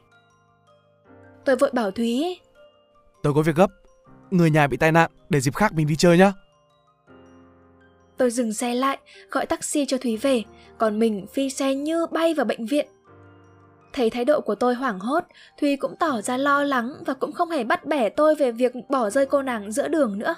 Tôi 1.44 1.56
vội 1.56 1.70
bảo 1.72 1.90
Thúy. 1.90 2.40
Tôi 3.22 3.34
có 3.34 3.42
việc 3.42 3.56
gấp. 3.56 3.70
Người 4.30 4.50
nhà 4.50 4.66
bị 4.66 4.76
tai 4.76 4.92
nạn, 4.92 5.10
để 5.28 5.40
dịp 5.40 5.54
khác 5.54 5.72
mình 5.74 5.86
đi 5.86 5.96
chơi 5.96 6.18
nhá. 6.18 6.32
Tôi 8.16 8.30
dừng 8.30 8.52
xe 8.52 8.74
lại, 8.74 8.98
gọi 9.30 9.46
taxi 9.46 9.86
cho 9.86 9.98
Thúy 9.98 10.16
về, 10.16 10.42
còn 10.78 10.98
mình 10.98 11.26
phi 11.32 11.50
xe 11.50 11.74
như 11.74 12.06
bay 12.06 12.34
vào 12.34 12.46
bệnh 12.46 12.66
viện. 12.66 12.86
Thấy 13.96 14.10
thái 14.10 14.24
độ 14.24 14.40
của 14.40 14.54
tôi 14.54 14.74
hoảng 14.74 14.98
hốt, 14.98 15.24
Thúy 15.60 15.76
cũng 15.76 15.96
tỏ 15.96 16.20
ra 16.20 16.36
lo 16.36 16.62
lắng 16.62 16.94
và 17.06 17.14
cũng 17.14 17.32
không 17.32 17.50
hề 17.50 17.64
bắt 17.64 17.84
bẻ 17.84 18.08
tôi 18.08 18.34
về 18.34 18.52
việc 18.52 18.72
bỏ 18.88 19.10
rơi 19.10 19.26
cô 19.26 19.42
nàng 19.42 19.72
giữa 19.72 19.88
đường 19.88 20.18
nữa. 20.18 20.34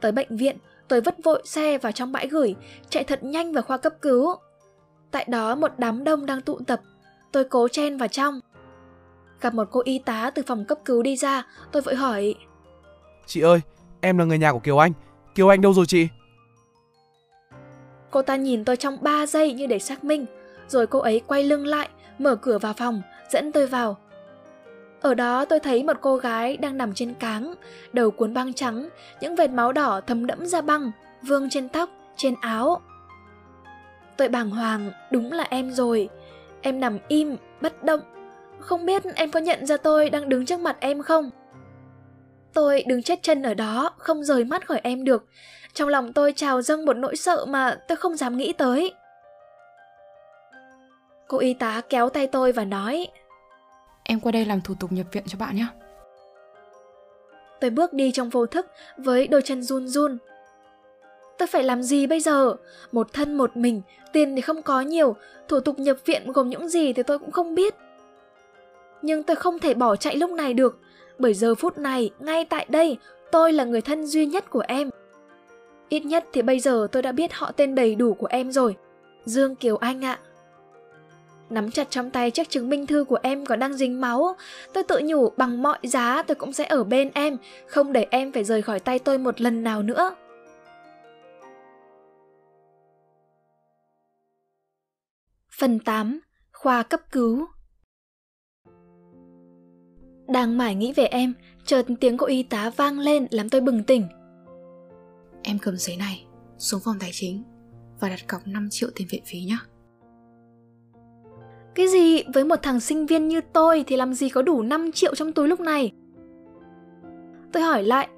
Tới 0.00 0.12
bệnh 0.12 0.36
viện, 0.36 0.56
tôi 0.88 1.00
vứt 1.00 1.14
vội 1.24 1.42
xe 1.44 1.78
vào 1.78 1.92
trong 1.92 2.12
bãi 2.12 2.28
gửi, 2.28 2.54
chạy 2.88 3.04
thật 3.04 3.24
nhanh 3.24 3.52
vào 3.52 3.62
khoa 3.62 3.78
cấp 3.78 3.92
cứu. 4.02 4.34
Tại 5.10 5.26
đó 5.28 5.54
một 5.54 5.72
đám 5.78 6.04
đông 6.04 6.26
đang 6.26 6.40
tụ 6.40 6.58
tập, 6.66 6.80
tôi 7.32 7.44
cố 7.44 7.68
chen 7.68 7.96
vào 7.96 8.08
trong. 8.08 8.40
Gặp 9.40 9.54
một 9.54 9.68
cô 9.70 9.80
y 9.84 9.98
tá 9.98 10.30
từ 10.34 10.42
phòng 10.46 10.64
cấp 10.64 10.78
cứu 10.84 11.02
đi 11.02 11.16
ra, 11.16 11.46
tôi 11.72 11.82
vội 11.82 11.94
hỏi. 11.94 12.34
Chị 13.26 13.40
ơi, 13.40 13.60
em 14.00 14.18
là 14.18 14.24
người 14.24 14.38
nhà 14.38 14.52
của 14.52 14.60
Kiều 14.60 14.78
Anh, 14.78 14.92
Kiều 15.34 15.48
Anh 15.48 15.60
đâu 15.60 15.72
rồi 15.72 15.86
chị? 15.86 16.08
Cô 18.10 18.22
ta 18.22 18.36
nhìn 18.36 18.64
tôi 18.64 18.76
trong 18.76 18.98
3 19.00 19.26
giây 19.26 19.52
như 19.52 19.66
để 19.66 19.78
xác 19.78 20.04
minh, 20.04 20.26
rồi 20.72 20.86
cô 20.86 20.98
ấy 20.98 21.22
quay 21.26 21.44
lưng 21.44 21.66
lại, 21.66 21.88
mở 22.18 22.36
cửa 22.36 22.58
vào 22.58 22.72
phòng, 22.72 23.02
dẫn 23.30 23.52
tôi 23.52 23.66
vào. 23.66 23.96
Ở 25.00 25.14
đó 25.14 25.44
tôi 25.44 25.60
thấy 25.60 25.84
một 25.84 25.96
cô 26.00 26.16
gái 26.16 26.56
đang 26.56 26.76
nằm 26.76 26.94
trên 26.94 27.14
cáng, 27.14 27.54
đầu 27.92 28.10
cuốn 28.10 28.34
băng 28.34 28.52
trắng, 28.52 28.88
những 29.20 29.36
vệt 29.36 29.50
máu 29.50 29.72
đỏ 29.72 30.00
thấm 30.06 30.26
đẫm 30.26 30.46
ra 30.46 30.60
băng, 30.60 30.90
vương 31.22 31.50
trên 31.50 31.68
tóc, 31.68 31.90
trên 32.16 32.34
áo. 32.40 32.80
Tôi 34.16 34.28
bàng 34.28 34.50
hoàng, 34.50 34.90
đúng 35.10 35.32
là 35.32 35.46
em 35.50 35.70
rồi. 35.70 36.08
Em 36.60 36.80
nằm 36.80 36.98
im, 37.08 37.36
bất 37.60 37.84
động. 37.84 38.00
Không 38.58 38.86
biết 38.86 39.02
em 39.14 39.30
có 39.30 39.40
nhận 39.40 39.66
ra 39.66 39.76
tôi 39.76 40.10
đang 40.10 40.28
đứng 40.28 40.46
trước 40.46 40.60
mặt 40.60 40.76
em 40.80 41.02
không? 41.02 41.30
Tôi 42.52 42.84
đứng 42.86 43.02
chết 43.02 43.22
chân 43.22 43.42
ở 43.42 43.54
đó, 43.54 43.90
không 43.98 44.24
rời 44.24 44.44
mắt 44.44 44.66
khỏi 44.66 44.80
em 44.82 45.04
được. 45.04 45.24
Trong 45.74 45.88
lòng 45.88 46.12
tôi 46.12 46.32
trào 46.32 46.62
dâng 46.62 46.84
một 46.84 46.96
nỗi 46.96 47.16
sợ 47.16 47.44
mà 47.44 47.78
tôi 47.88 47.96
không 47.96 48.16
dám 48.16 48.36
nghĩ 48.36 48.52
tới. 48.52 48.92
Cô 51.32 51.38
y 51.38 51.54
tá 51.54 51.80
kéo 51.88 52.08
tay 52.08 52.26
tôi 52.26 52.52
và 52.52 52.64
nói 52.64 53.08
Em 54.02 54.20
qua 54.20 54.32
đây 54.32 54.44
làm 54.44 54.60
thủ 54.60 54.74
tục 54.80 54.92
nhập 54.92 55.06
viện 55.12 55.24
cho 55.26 55.38
bạn 55.38 55.56
nhé. 55.56 55.66
Tôi 57.60 57.70
bước 57.70 57.92
đi 57.92 58.12
trong 58.12 58.28
vô 58.28 58.46
thức 58.46 58.66
với 58.96 59.26
đôi 59.26 59.42
chân 59.42 59.62
run 59.62 59.88
run. 59.88 60.18
Tôi 61.38 61.46
phải 61.46 61.62
làm 61.62 61.82
gì 61.82 62.06
bây 62.06 62.20
giờ? 62.20 62.56
Một 62.92 63.12
thân 63.12 63.34
một 63.34 63.56
mình, 63.56 63.82
tiền 64.12 64.36
thì 64.36 64.40
không 64.40 64.62
có 64.62 64.80
nhiều, 64.80 65.16
thủ 65.48 65.60
tục 65.60 65.78
nhập 65.78 65.96
viện 66.04 66.32
gồm 66.32 66.50
những 66.50 66.68
gì 66.68 66.92
thì 66.92 67.02
tôi 67.02 67.18
cũng 67.18 67.30
không 67.30 67.54
biết. 67.54 67.74
Nhưng 69.02 69.22
tôi 69.22 69.36
không 69.36 69.58
thể 69.58 69.74
bỏ 69.74 69.96
chạy 69.96 70.16
lúc 70.16 70.30
này 70.30 70.54
được, 70.54 70.78
bởi 71.18 71.34
giờ 71.34 71.54
phút 71.54 71.78
này, 71.78 72.10
ngay 72.18 72.44
tại 72.44 72.66
đây, 72.68 72.96
tôi 73.30 73.52
là 73.52 73.64
người 73.64 73.80
thân 73.80 74.06
duy 74.06 74.26
nhất 74.26 74.50
của 74.50 74.64
em. 74.68 74.90
Ít 75.88 76.04
nhất 76.04 76.24
thì 76.32 76.42
bây 76.42 76.60
giờ 76.60 76.88
tôi 76.92 77.02
đã 77.02 77.12
biết 77.12 77.32
họ 77.32 77.52
tên 77.52 77.74
đầy 77.74 77.94
đủ 77.94 78.14
của 78.14 78.28
em 78.30 78.52
rồi. 78.52 78.76
Dương 79.24 79.56
Kiều 79.56 79.76
Anh 79.76 80.04
ạ. 80.04 80.18
Nắm 81.52 81.70
chặt 81.70 81.90
trong 81.90 82.10
tay 82.10 82.30
chiếc 82.30 82.50
chứng 82.50 82.68
minh 82.68 82.86
thư 82.86 83.04
của 83.04 83.18
em 83.22 83.46
còn 83.46 83.58
đang 83.58 83.74
dính 83.74 84.00
máu. 84.00 84.36
Tôi 84.72 84.84
tự 84.84 85.00
nhủ 85.04 85.30
bằng 85.36 85.62
mọi 85.62 85.78
giá 85.82 86.22
tôi 86.22 86.34
cũng 86.34 86.52
sẽ 86.52 86.64
ở 86.64 86.84
bên 86.84 87.10
em, 87.14 87.36
không 87.66 87.92
để 87.92 88.06
em 88.10 88.32
phải 88.32 88.44
rời 88.44 88.62
khỏi 88.62 88.80
tay 88.80 88.98
tôi 88.98 89.18
một 89.18 89.40
lần 89.40 89.64
nào 89.64 89.82
nữa. 89.82 90.14
Phần 95.58 95.78
8. 95.78 96.20
Khoa 96.52 96.82
cấp 96.82 97.00
cứu 97.12 97.46
Đang 100.28 100.58
mải 100.58 100.74
nghĩ 100.74 100.92
về 100.92 101.04
em, 101.04 101.34
chợt 101.64 101.86
tiếng 102.00 102.18
của 102.18 102.26
y 102.26 102.42
tá 102.42 102.70
vang 102.76 102.98
lên 102.98 103.26
làm 103.30 103.48
tôi 103.48 103.60
bừng 103.60 103.84
tỉnh. 103.84 104.08
Em 105.42 105.58
cầm 105.58 105.76
giấy 105.76 105.96
này, 105.96 106.26
xuống 106.58 106.80
phòng 106.84 106.96
tài 107.00 107.10
chính 107.12 107.44
và 108.00 108.08
đặt 108.08 108.28
cọc 108.28 108.46
5 108.46 108.68
triệu 108.70 108.90
tiền 108.94 109.08
viện 109.10 109.22
phí 109.26 109.40
nhé. 109.40 109.58
Cái 111.74 111.88
gì 111.88 112.22
với 112.34 112.44
một 112.44 112.56
thằng 112.62 112.80
sinh 112.80 113.06
viên 113.06 113.28
như 113.28 113.40
tôi 113.52 113.84
thì 113.86 113.96
làm 113.96 114.14
gì 114.14 114.28
có 114.28 114.42
đủ 114.42 114.62
5 114.62 114.92
triệu 114.92 115.14
trong 115.14 115.32
túi 115.32 115.48
lúc 115.48 115.60
này? 115.60 115.92
Tôi 117.52 117.62
hỏi 117.62 117.82
lại. 117.82 118.08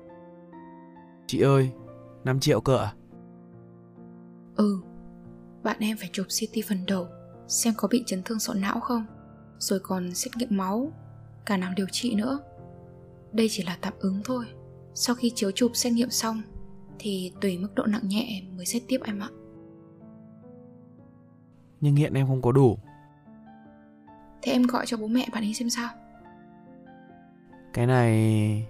Chị 1.26 1.40
ơi, 1.40 1.70
5 2.24 2.40
triệu 2.40 2.60
cơ 2.60 2.76
à? 2.76 2.94
Ừ, 4.56 4.78
bạn 5.62 5.76
em 5.80 5.96
phải 5.96 6.10
chụp 6.12 6.26
CT 6.26 6.68
phần 6.68 6.78
đầu 6.86 7.06
xem 7.48 7.74
có 7.76 7.88
bị 7.88 8.02
chấn 8.06 8.22
thương 8.22 8.38
sọ 8.38 8.54
não 8.54 8.80
không, 8.80 9.04
rồi 9.58 9.80
còn 9.80 10.14
xét 10.14 10.36
nghiệm 10.36 10.56
máu, 10.56 10.92
cả 11.46 11.56
nằm 11.56 11.74
điều 11.74 11.86
trị 11.92 12.14
nữa. 12.14 12.38
Đây 13.32 13.48
chỉ 13.50 13.62
là 13.62 13.78
tạm 13.80 13.92
ứng 13.98 14.20
thôi. 14.24 14.44
Sau 14.94 15.16
khi 15.16 15.32
chiếu 15.34 15.50
chụp 15.50 15.70
xét 15.74 15.92
nghiệm 15.92 16.10
xong 16.10 16.42
thì 16.98 17.32
tùy 17.40 17.58
mức 17.58 17.74
độ 17.74 17.84
nặng 17.86 18.08
nhẹ 18.08 18.42
mới 18.56 18.66
xét 18.66 18.82
tiếp 18.88 18.98
em 19.04 19.20
ạ. 19.20 19.28
Nhưng 21.80 21.96
hiện 21.96 22.14
em 22.14 22.26
không 22.26 22.42
có 22.42 22.52
đủ. 22.52 22.78
Thế 24.44 24.52
em 24.52 24.62
gọi 24.62 24.86
cho 24.86 24.96
bố 24.96 25.06
mẹ 25.06 25.26
bạn 25.32 25.44
ấy 25.44 25.54
xem 25.54 25.70
sao. 25.70 25.88
Cái 27.72 27.86
này... 27.86 28.66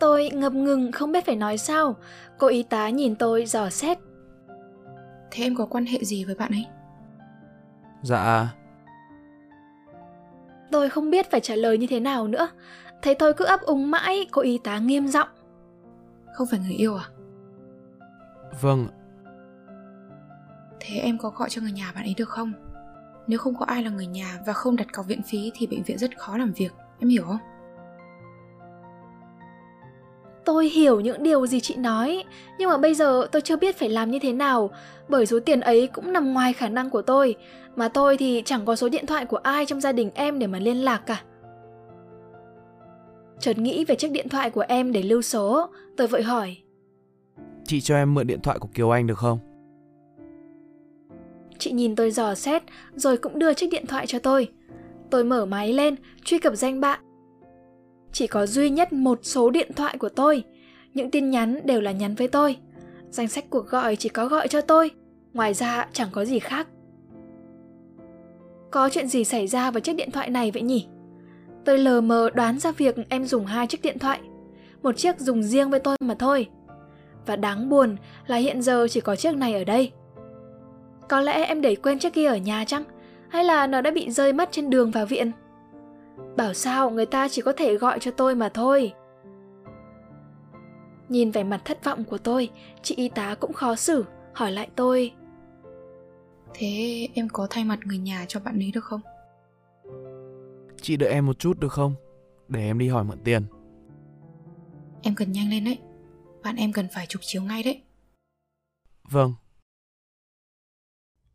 Tôi 0.00 0.30
ngập 0.30 0.52
ngừng 0.52 0.92
không 0.92 1.12
biết 1.12 1.26
phải 1.26 1.36
nói 1.36 1.58
sao. 1.58 1.96
Cô 2.38 2.46
y 2.46 2.62
tá 2.62 2.88
nhìn 2.88 3.16
tôi 3.16 3.46
dò 3.46 3.70
xét. 3.70 3.98
Thế 5.30 5.42
em 5.44 5.54
có 5.56 5.66
quan 5.66 5.86
hệ 5.86 6.04
gì 6.04 6.24
với 6.24 6.34
bạn 6.34 6.52
ấy? 6.52 6.66
Dạ, 8.02 8.54
Tôi 10.70 10.90
không 10.90 11.10
biết 11.10 11.30
phải 11.30 11.40
trả 11.40 11.54
lời 11.54 11.78
như 11.78 11.86
thế 11.86 12.00
nào 12.00 12.28
nữa. 12.28 12.48
Thấy 13.02 13.14
tôi 13.14 13.34
cứ 13.34 13.44
ấp 13.44 13.60
úng 13.60 13.90
mãi, 13.90 14.26
cô 14.30 14.42
y 14.42 14.58
tá 14.58 14.78
nghiêm 14.78 15.08
giọng. 15.08 15.28
Không 16.34 16.46
phải 16.50 16.60
người 16.60 16.74
yêu 16.74 16.96
à? 16.96 17.04
vâng, 18.60 18.88
Thế 20.80 20.98
em 20.98 21.18
có 21.18 21.30
gọi 21.30 21.48
cho 21.50 21.62
người 21.62 21.72
nhà 21.72 21.92
bạn 21.94 22.04
ấy 22.04 22.14
được 22.16 22.28
không? 22.28 22.52
Nếu 23.26 23.38
không 23.38 23.54
có 23.54 23.64
ai 23.64 23.82
là 23.82 23.90
người 23.90 24.06
nhà 24.06 24.38
và 24.46 24.52
không 24.52 24.76
đặt 24.76 24.92
cọc 24.92 25.06
viện 25.06 25.22
phí 25.22 25.52
thì 25.54 25.66
bệnh 25.66 25.82
viện 25.82 25.98
rất 25.98 26.18
khó 26.18 26.36
làm 26.36 26.52
việc, 26.52 26.72
em 27.00 27.08
hiểu 27.08 27.22
không? 27.26 27.38
Tôi 30.44 30.68
hiểu 30.68 31.00
những 31.00 31.22
điều 31.22 31.46
gì 31.46 31.60
chị 31.60 31.76
nói, 31.76 32.24
nhưng 32.58 32.70
mà 32.70 32.78
bây 32.78 32.94
giờ 32.94 33.26
tôi 33.32 33.42
chưa 33.42 33.56
biết 33.56 33.78
phải 33.78 33.88
làm 33.88 34.10
như 34.10 34.18
thế 34.18 34.32
nào, 34.32 34.70
bởi 35.08 35.26
số 35.26 35.40
tiền 35.40 35.60
ấy 35.60 35.86
cũng 35.86 36.12
nằm 36.12 36.32
ngoài 36.32 36.52
khả 36.52 36.68
năng 36.68 36.90
của 36.90 37.02
tôi, 37.02 37.34
mà 37.76 37.88
tôi 37.88 38.16
thì 38.16 38.42
chẳng 38.44 38.64
có 38.64 38.76
số 38.76 38.88
điện 38.88 39.06
thoại 39.06 39.24
của 39.26 39.36
ai 39.36 39.66
trong 39.66 39.80
gia 39.80 39.92
đình 39.92 40.10
em 40.14 40.38
để 40.38 40.46
mà 40.46 40.58
liên 40.58 40.76
lạc 40.76 41.02
cả. 41.06 41.22
Chợt 43.40 43.58
nghĩ 43.58 43.84
về 43.84 43.94
chiếc 43.94 44.10
điện 44.10 44.28
thoại 44.28 44.50
của 44.50 44.64
em 44.68 44.92
để 44.92 45.02
lưu 45.02 45.22
số, 45.22 45.70
tôi 45.96 46.06
vội 46.06 46.22
hỏi. 46.22 46.56
chị 47.64 47.80
cho 47.80 47.96
em 47.96 48.14
mượn 48.14 48.26
điện 48.26 48.40
thoại 48.42 48.58
của 48.58 48.68
Kiều 48.74 48.90
Anh 48.90 49.06
được 49.06 49.18
không? 49.18 49.38
Chị 51.58 51.72
nhìn 51.72 51.96
tôi 51.96 52.10
dò 52.10 52.34
xét, 52.34 52.62
rồi 52.94 53.16
cũng 53.16 53.38
đưa 53.38 53.54
chiếc 53.54 53.70
điện 53.70 53.86
thoại 53.86 54.06
cho 54.06 54.18
tôi. 54.18 54.48
Tôi 55.10 55.24
mở 55.24 55.46
máy 55.46 55.72
lên, 55.72 55.94
truy 56.24 56.38
cập 56.38 56.54
danh 56.54 56.80
bạ. 56.80 56.98
Chỉ 58.12 58.26
có 58.26 58.46
duy 58.46 58.70
nhất 58.70 58.92
một 58.92 59.18
số 59.22 59.50
điện 59.50 59.70
thoại 59.76 59.96
của 59.98 60.08
tôi. 60.08 60.44
Những 60.94 61.10
tin 61.10 61.30
nhắn 61.30 61.60
đều 61.64 61.80
là 61.80 61.92
nhắn 61.92 62.14
với 62.14 62.28
tôi. 62.28 62.56
Danh 63.10 63.28
sách 63.28 63.44
cuộc 63.50 63.68
gọi 63.68 63.96
chỉ 63.96 64.08
có 64.08 64.26
gọi 64.26 64.48
cho 64.48 64.60
tôi. 64.60 64.90
Ngoài 65.32 65.54
ra 65.54 65.86
chẳng 65.92 66.08
có 66.12 66.24
gì 66.24 66.38
khác. 66.38 66.68
Có 68.70 68.88
chuyện 68.88 69.08
gì 69.08 69.24
xảy 69.24 69.46
ra 69.46 69.70
với 69.70 69.82
chiếc 69.82 69.96
điện 69.96 70.10
thoại 70.10 70.30
này 70.30 70.50
vậy 70.50 70.62
nhỉ? 70.62 70.86
Tôi 71.64 71.78
lờ 71.78 72.00
mờ 72.00 72.30
đoán 72.34 72.58
ra 72.58 72.72
việc 72.72 72.96
em 73.08 73.24
dùng 73.24 73.46
hai 73.46 73.66
chiếc 73.66 73.82
điện 73.82 73.98
thoại. 73.98 74.20
Một 74.82 74.96
chiếc 74.96 75.20
dùng 75.20 75.42
riêng 75.42 75.70
với 75.70 75.80
tôi 75.80 75.96
mà 76.00 76.14
thôi. 76.14 76.46
Và 77.26 77.36
đáng 77.36 77.68
buồn 77.68 77.96
là 78.26 78.36
hiện 78.36 78.62
giờ 78.62 78.86
chỉ 78.90 79.00
có 79.00 79.16
chiếc 79.16 79.36
này 79.36 79.54
ở 79.54 79.64
đây. 79.64 79.92
Có 81.08 81.20
lẽ 81.20 81.44
em 81.44 81.60
để 81.60 81.76
quên 81.76 81.98
chiếc 81.98 82.12
kia 82.12 82.26
ở 82.26 82.36
nhà 82.36 82.64
chăng? 82.64 82.84
Hay 83.28 83.44
là 83.44 83.66
nó 83.66 83.80
đã 83.80 83.90
bị 83.90 84.10
rơi 84.10 84.32
mất 84.32 84.48
trên 84.52 84.70
đường 84.70 84.90
vào 84.90 85.06
viện? 85.06 85.32
Bảo 86.36 86.54
sao 86.54 86.90
người 86.90 87.06
ta 87.06 87.28
chỉ 87.28 87.42
có 87.42 87.52
thể 87.56 87.76
gọi 87.76 87.98
cho 87.98 88.10
tôi 88.10 88.34
mà 88.34 88.48
thôi. 88.48 88.92
Nhìn 91.08 91.30
vẻ 91.30 91.44
mặt 91.44 91.60
thất 91.64 91.84
vọng 91.84 92.04
của 92.04 92.18
tôi, 92.18 92.50
chị 92.82 92.94
y 92.94 93.08
tá 93.08 93.34
cũng 93.40 93.52
khó 93.52 93.74
xử, 93.74 94.04
hỏi 94.34 94.52
lại 94.52 94.68
tôi. 94.76 95.12
Thế 96.54 97.08
em 97.14 97.28
có 97.28 97.46
thay 97.50 97.64
mặt 97.64 97.78
người 97.84 97.98
nhà 97.98 98.24
cho 98.28 98.40
bạn 98.40 98.58
ấy 98.62 98.70
được 98.74 98.84
không? 98.84 99.00
Chị 100.80 100.96
đợi 100.96 101.10
em 101.10 101.26
một 101.26 101.38
chút 101.38 101.60
được 101.60 101.72
không? 101.72 101.94
Để 102.48 102.60
em 102.60 102.78
đi 102.78 102.88
hỏi 102.88 103.04
mượn 103.04 103.18
tiền. 103.24 103.42
Em 105.02 105.14
cần 105.14 105.32
nhanh 105.32 105.50
lên 105.50 105.64
đấy. 105.64 105.78
Bạn 106.44 106.56
em 106.56 106.72
cần 106.72 106.88
phải 106.94 107.06
chụp 107.06 107.22
chiếu 107.24 107.42
ngay 107.42 107.62
đấy. 107.62 107.82
Vâng, 109.10 109.34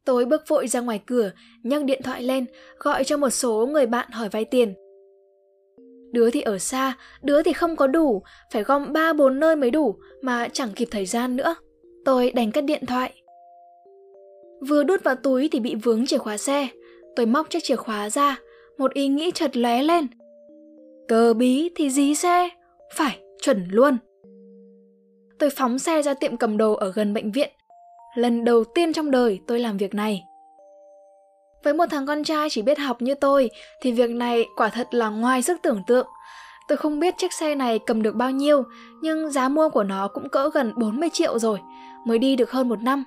Tôi 0.05 0.25
bước 0.25 0.41
vội 0.48 0.67
ra 0.67 0.79
ngoài 0.79 1.01
cửa, 1.05 1.31
nhấc 1.63 1.84
điện 1.84 2.01
thoại 2.03 2.24
lên, 2.24 2.46
gọi 2.77 3.03
cho 3.03 3.17
một 3.17 3.29
số 3.29 3.65
người 3.72 3.86
bạn 3.86 4.12
hỏi 4.12 4.29
vay 4.29 4.46
tiền. 4.46 4.74
Đứa 6.12 6.29
thì 6.31 6.41
ở 6.41 6.58
xa, 6.58 6.93
đứa 7.22 7.43
thì 7.43 7.53
không 7.53 7.75
có 7.75 7.88
đủ, 7.88 8.24
phải 8.53 8.63
gom 8.63 8.93
3-4 8.93 9.39
nơi 9.39 9.55
mới 9.55 9.72
đủ 9.72 9.96
mà 10.22 10.48
chẳng 10.53 10.70
kịp 10.75 10.88
thời 10.91 11.05
gian 11.05 11.36
nữa. 11.36 11.55
Tôi 12.05 12.31
đành 12.31 12.51
cất 12.51 12.63
điện 12.63 12.86
thoại. 12.86 13.13
Vừa 14.67 14.84
đút 14.84 15.03
vào 15.03 15.15
túi 15.15 15.50
thì 15.51 15.60
bị 15.60 15.75
vướng 15.75 16.05
chìa 16.05 16.17
khóa 16.17 16.38
xe. 16.38 16.67
Tôi 17.15 17.25
móc 17.25 17.50
chiếc 17.50 17.63
chìa 17.63 17.75
khóa 17.75 18.10
ra, 18.10 18.39
một 18.77 18.94
ý 18.94 19.07
nghĩ 19.07 19.31
chợt 19.31 19.57
lóe 19.57 19.83
lên. 19.83 20.07
Cờ 21.07 21.33
bí 21.33 21.70
thì 21.75 21.90
dí 21.90 22.16
xe, 22.16 22.50
phải, 22.96 23.20
chuẩn 23.42 23.68
luôn. 23.72 23.98
Tôi 25.40 25.50
phóng 25.50 25.79
xe 25.79 26.01
ra 26.01 26.14
tiệm 26.14 26.37
cầm 26.37 26.57
đồ 26.57 26.74
ở 26.74 26.92
gần 26.96 27.14
bệnh 27.14 27.31
viện. 27.31 27.50
Lần 28.15 28.43
đầu 28.43 28.63
tiên 28.63 28.93
trong 28.93 29.11
đời 29.11 29.39
tôi 29.47 29.59
làm 29.59 29.77
việc 29.77 29.93
này. 29.93 30.24
Với 31.63 31.74
một 31.74 31.85
thằng 31.91 32.05
con 32.05 32.24
trai 32.24 32.50
chỉ 32.50 32.61
biết 32.61 32.79
học 32.79 33.01
như 33.01 33.15
tôi 33.15 33.50
thì 33.81 33.91
việc 33.91 34.09
này 34.09 34.45
quả 34.57 34.69
thật 34.69 34.87
là 34.93 35.09
ngoài 35.09 35.41
sức 35.41 35.57
tưởng 35.63 35.83
tượng. 35.87 36.07
Tôi 36.67 36.77
không 36.77 37.00
biết 37.00 37.13
chiếc 37.17 37.33
xe 37.33 37.55
này 37.55 37.79
cầm 37.79 38.01
được 38.01 38.15
bao 38.15 38.31
nhiêu, 38.31 38.63
nhưng 39.01 39.31
giá 39.31 39.50
mua 39.50 39.69
của 39.69 39.83
nó 39.83 40.07
cũng 40.07 40.29
cỡ 40.29 40.50
gần 40.53 40.74
40 40.75 41.09
triệu 41.13 41.39
rồi, 41.39 41.59
mới 42.05 42.19
đi 42.19 42.35
được 42.35 42.51
hơn 42.51 42.69
một 42.69 42.81
năm. 42.81 43.03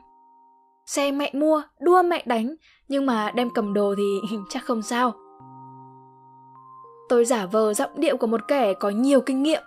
Xe 0.86 1.12
mẹ 1.12 1.30
mua, 1.34 1.62
đua 1.80 2.02
mẹ 2.02 2.22
đánh, 2.26 2.54
nhưng 2.88 3.06
mà 3.06 3.30
đem 3.30 3.50
cầm 3.50 3.74
đồ 3.74 3.94
thì 3.96 4.36
chắc 4.50 4.64
không 4.64 4.82
sao. 4.82 5.12
Tôi 7.08 7.24
giả 7.24 7.46
vờ 7.46 7.74
giọng 7.74 7.90
điệu 8.00 8.16
của 8.16 8.26
một 8.26 8.40
kẻ 8.48 8.72
có 8.80 8.90
nhiều 8.90 9.20
kinh 9.20 9.42
nghiệm. 9.42 9.62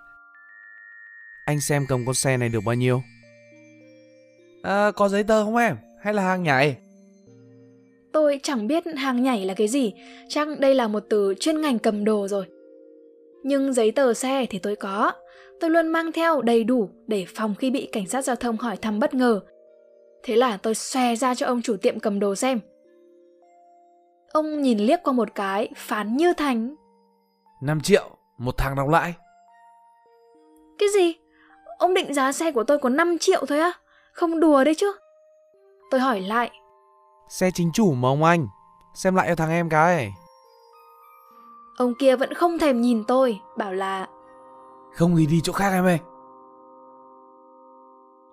anh 1.45 1.61
xem 1.61 1.85
cầm 1.89 2.05
con 2.05 2.15
xe 2.15 2.37
này 2.37 2.49
được 2.49 2.61
bao 2.65 2.75
nhiêu? 2.75 3.01
À, 4.61 4.91
có 4.91 5.09
giấy 5.09 5.23
tờ 5.23 5.43
không 5.43 5.55
em? 5.55 5.75
Hay 6.01 6.13
là 6.13 6.23
hàng 6.23 6.43
nhảy? 6.43 6.77
Tôi 8.13 8.39
chẳng 8.43 8.67
biết 8.67 8.83
hàng 8.95 9.23
nhảy 9.23 9.45
là 9.45 9.53
cái 9.53 9.67
gì, 9.67 9.93
chắc 10.29 10.47
đây 10.59 10.75
là 10.75 10.87
một 10.87 11.03
từ 11.09 11.33
chuyên 11.39 11.61
ngành 11.61 11.79
cầm 11.79 12.05
đồ 12.05 12.27
rồi. 12.27 12.45
Nhưng 13.43 13.73
giấy 13.73 13.91
tờ 13.91 14.13
xe 14.13 14.45
thì 14.49 14.59
tôi 14.59 14.75
có, 14.75 15.11
tôi 15.59 15.69
luôn 15.69 15.87
mang 15.87 16.11
theo 16.11 16.41
đầy 16.41 16.63
đủ 16.63 16.89
để 17.07 17.25
phòng 17.35 17.55
khi 17.55 17.71
bị 17.71 17.89
cảnh 17.91 18.07
sát 18.07 18.21
giao 18.21 18.35
thông 18.35 18.57
hỏi 18.57 18.77
thăm 18.77 18.99
bất 18.99 19.13
ngờ. 19.13 19.39
Thế 20.23 20.35
là 20.35 20.57
tôi 20.57 20.75
xòe 20.75 21.15
ra 21.15 21.35
cho 21.35 21.45
ông 21.45 21.61
chủ 21.61 21.77
tiệm 21.77 21.99
cầm 21.99 22.19
đồ 22.19 22.35
xem. 22.35 22.59
Ông 24.31 24.61
nhìn 24.61 24.79
liếc 24.79 24.99
qua 25.03 25.13
một 25.13 25.35
cái, 25.35 25.69
phán 25.75 26.17
như 26.17 26.33
thành. 26.33 26.75
5 27.61 27.81
triệu, 27.81 28.09
một 28.37 28.55
tháng 28.57 28.75
đóng 28.75 28.89
lãi. 28.89 29.13
Cái 30.77 30.89
gì? 30.93 31.13
Ông 31.77 31.93
định 31.93 32.13
giá 32.13 32.31
xe 32.31 32.51
của 32.51 32.63
tôi 32.63 32.77
có 32.77 32.89
5 32.89 33.17
triệu 33.17 33.45
thôi 33.45 33.59
á? 33.59 33.71
Không 34.17 34.39
đùa 34.39 34.63
đấy 34.63 34.75
chứ. 34.75 34.93
Tôi 35.91 36.01
hỏi 36.01 36.21
lại, 36.21 36.51
Xe 37.29 37.51
chính 37.51 37.71
chủ 37.73 37.93
mà 37.93 38.09
ông 38.09 38.23
anh. 38.23 38.47
Xem 38.93 39.15
lại 39.15 39.27
cho 39.29 39.35
thằng 39.35 39.49
em 39.49 39.69
cái. 39.69 40.13
ông 41.77 41.93
kia 41.99 42.15
vẫn 42.15 42.33
không 42.33 42.59
thèm 42.59 42.81
nhìn 42.81 43.03
tôi, 43.03 43.39
bảo 43.57 43.73
là 43.73 44.07
Không 44.95 45.15
thì 45.17 45.25
đi 45.25 45.41
chỗ 45.43 45.53
khác 45.53 45.69
em 45.71 45.85
ơi. 45.85 45.99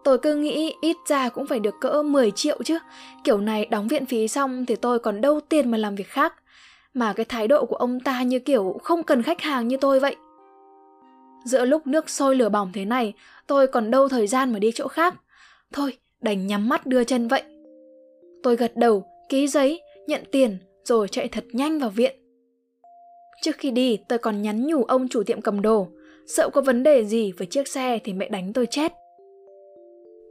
Tôi 0.05 0.19
cứ 0.19 0.35
nghĩ 0.35 0.75
ít 0.81 0.97
ra 1.07 1.29
cũng 1.29 1.47
phải 1.47 1.61
được 1.61 1.75
cỡ 1.81 2.03
10 2.03 2.31
triệu 2.31 2.63
chứ. 2.65 2.79
Kiểu 3.25 3.39
này 3.39 3.65
đóng 3.67 3.89
viện 3.89 4.07
phí 4.07 4.29
xong 4.29 4.67
thì 4.67 4.77
tôi 4.77 4.99
còn 4.99 5.21
đâu 5.21 5.41
tiền 5.49 5.71
mà 5.71 5.79
làm 5.79 5.95
việc 5.95 6.09
khác. 6.09 6.35
Mà 6.95 7.13
cái 7.13 7.25
thái 7.25 7.49
độ 7.49 7.67
của 7.67 7.77
ông 7.77 8.01
ta 8.01 8.23
như 8.23 8.39
kiểu 8.39 8.81
không 8.83 9.03
cần 9.03 9.23
khách 9.23 9.41
hàng 9.41 9.69
như 9.69 9.77
tôi 9.77 10.01
vậy. 10.01 10.17
Giữa 11.45 11.65
lúc 11.65 11.87
nước 11.87 12.11
sôi 12.11 12.37
lửa 12.37 12.49
bỏng 12.49 12.71
thế 12.75 12.85
này, 12.85 13.13
tôi 13.47 13.67
còn 13.67 13.91
đâu 13.91 14.09
thời 14.09 14.27
gian 14.27 14.53
mà 14.53 14.59
đi 14.59 14.73
chỗ 14.75 14.89
khác. 14.89 15.15
Thôi, 15.75 15.93
đành 16.23 16.47
nhắm 16.47 16.69
mắt 16.69 16.87
đưa 16.87 17.05
chân 17.05 17.29
vậy. 17.29 17.43
Tôi 18.43 18.57
gật 18.57 18.77
đầu, 18.77 19.05
ký 19.29 19.49
giấy, 19.49 19.83
nhận 20.07 20.21
tiền, 20.33 20.59
rồi 20.85 21.09
chạy 21.09 21.29
thật 21.29 21.45
nhanh 21.53 21.79
vào 21.79 21.91
viện. 21.91 22.17
Trước 23.43 23.57
khi 23.59 23.71
đi, 23.71 23.99
tôi 24.09 24.19
còn 24.19 24.43
nhắn 24.43 24.67
nhủ 24.67 24.85
ông 24.85 25.09
chủ 25.09 25.23
tiệm 25.23 25.41
cầm 25.41 25.63
đồ. 25.63 25.89
Sợ 26.27 26.51
có 26.53 26.61
vấn 26.61 26.83
đề 26.83 27.05
gì 27.05 27.33
với 27.33 27.47
chiếc 27.47 27.69
xe 27.69 27.99
thì 28.05 28.13
mẹ 28.13 28.29
đánh 28.29 28.53
tôi 28.53 28.67
chết. 28.67 28.93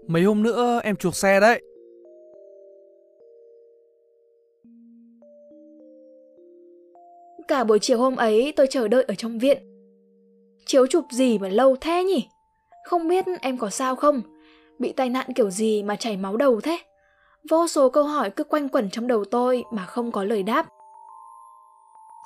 Mấy 0.07 0.23
hôm 0.23 0.43
nữa 0.43 0.81
em 0.83 0.95
chuộc 0.95 1.15
xe 1.15 1.39
đấy. 1.39 1.61
Cả 7.47 7.63
buổi 7.63 7.79
chiều 7.79 7.97
hôm 7.97 8.15
ấy 8.15 8.53
tôi 8.55 8.67
chờ 8.69 8.87
đợi 8.87 9.03
ở 9.07 9.15
trong 9.15 9.39
viện. 9.39 9.57
Chiếu 10.65 10.87
chụp 10.87 11.05
gì 11.11 11.37
mà 11.37 11.49
lâu 11.49 11.75
thế 11.81 12.03
nhỉ? 12.03 12.27
Không 12.85 13.07
biết 13.07 13.25
em 13.41 13.57
có 13.57 13.69
sao 13.69 13.95
không? 13.95 14.21
Bị 14.83 14.93
tai 14.93 15.09
nạn 15.09 15.33
kiểu 15.35 15.49
gì 15.49 15.83
mà 15.83 15.95
chảy 15.95 16.17
máu 16.17 16.37
đầu 16.37 16.61
thế? 16.61 16.79
Vô 17.49 17.67
số 17.67 17.89
câu 17.89 18.03
hỏi 18.03 18.29
cứ 18.29 18.43
quanh 18.43 18.69
quẩn 18.69 18.89
trong 18.89 19.07
đầu 19.07 19.25
tôi 19.25 19.63
mà 19.71 19.85
không 19.85 20.11
có 20.11 20.23
lời 20.23 20.43
đáp. 20.43 20.65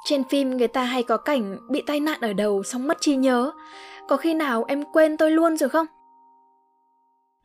Trên 0.06 0.24
phim 0.24 0.58
người 0.58 0.68
ta 0.68 0.84
hay 0.84 1.04
có 1.04 1.18
cảnh 1.18 1.58
bị 1.70 1.84
tai 1.88 2.00
nạn 2.00 2.22
ở 2.22 2.34
đầu 2.34 2.64
xong 2.64 2.88
mất 2.88 2.98
trí 3.02 3.16
nhớ. 3.16 3.52
Có 4.08 4.18
khi 4.18 4.34
nào 4.34 4.66
em 4.68 4.84
quên 4.94 5.18
tôi 5.18 5.32
luôn 5.32 5.58
rồi 5.58 5.70
không? 5.70 5.86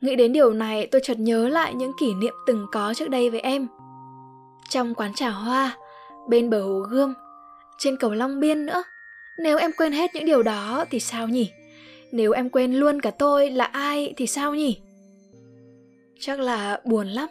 Nghĩ 0.01 0.15
đến 0.15 0.33
điều 0.33 0.53
này 0.53 0.87
tôi 0.87 1.01
chợt 1.03 1.19
nhớ 1.19 1.47
lại 1.47 1.73
những 1.73 1.91
kỷ 1.99 2.13
niệm 2.13 2.33
từng 2.47 2.67
có 2.71 2.93
trước 2.93 3.09
đây 3.09 3.29
với 3.29 3.39
em. 3.39 3.67
Trong 4.69 4.95
quán 4.95 5.13
trà 5.13 5.29
hoa, 5.29 5.77
bên 6.29 6.49
bờ 6.49 6.61
hồ 6.61 6.79
Gươm, 6.79 7.13
trên 7.77 7.97
cầu 7.97 8.11
Long 8.11 8.39
Biên 8.39 8.65
nữa. 8.65 8.83
Nếu 9.39 9.57
em 9.57 9.71
quên 9.77 9.91
hết 9.91 10.15
những 10.15 10.25
điều 10.25 10.43
đó 10.43 10.85
thì 10.89 10.99
sao 10.99 11.27
nhỉ? 11.27 11.51
Nếu 12.11 12.31
em 12.31 12.49
quên 12.49 12.73
luôn 12.73 13.01
cả 13.01 13.11
tôi 13.11 13.51
là 13.51 13.65
ai 13.65 14.13
thì 14.17 14.27
sao 14.27 14.55
nhỉ? 14.55 14.79
Chắc 16.25 16.39
là 16.39 16.79
buồn 16.85 17.07
lắm. 17.07 17.29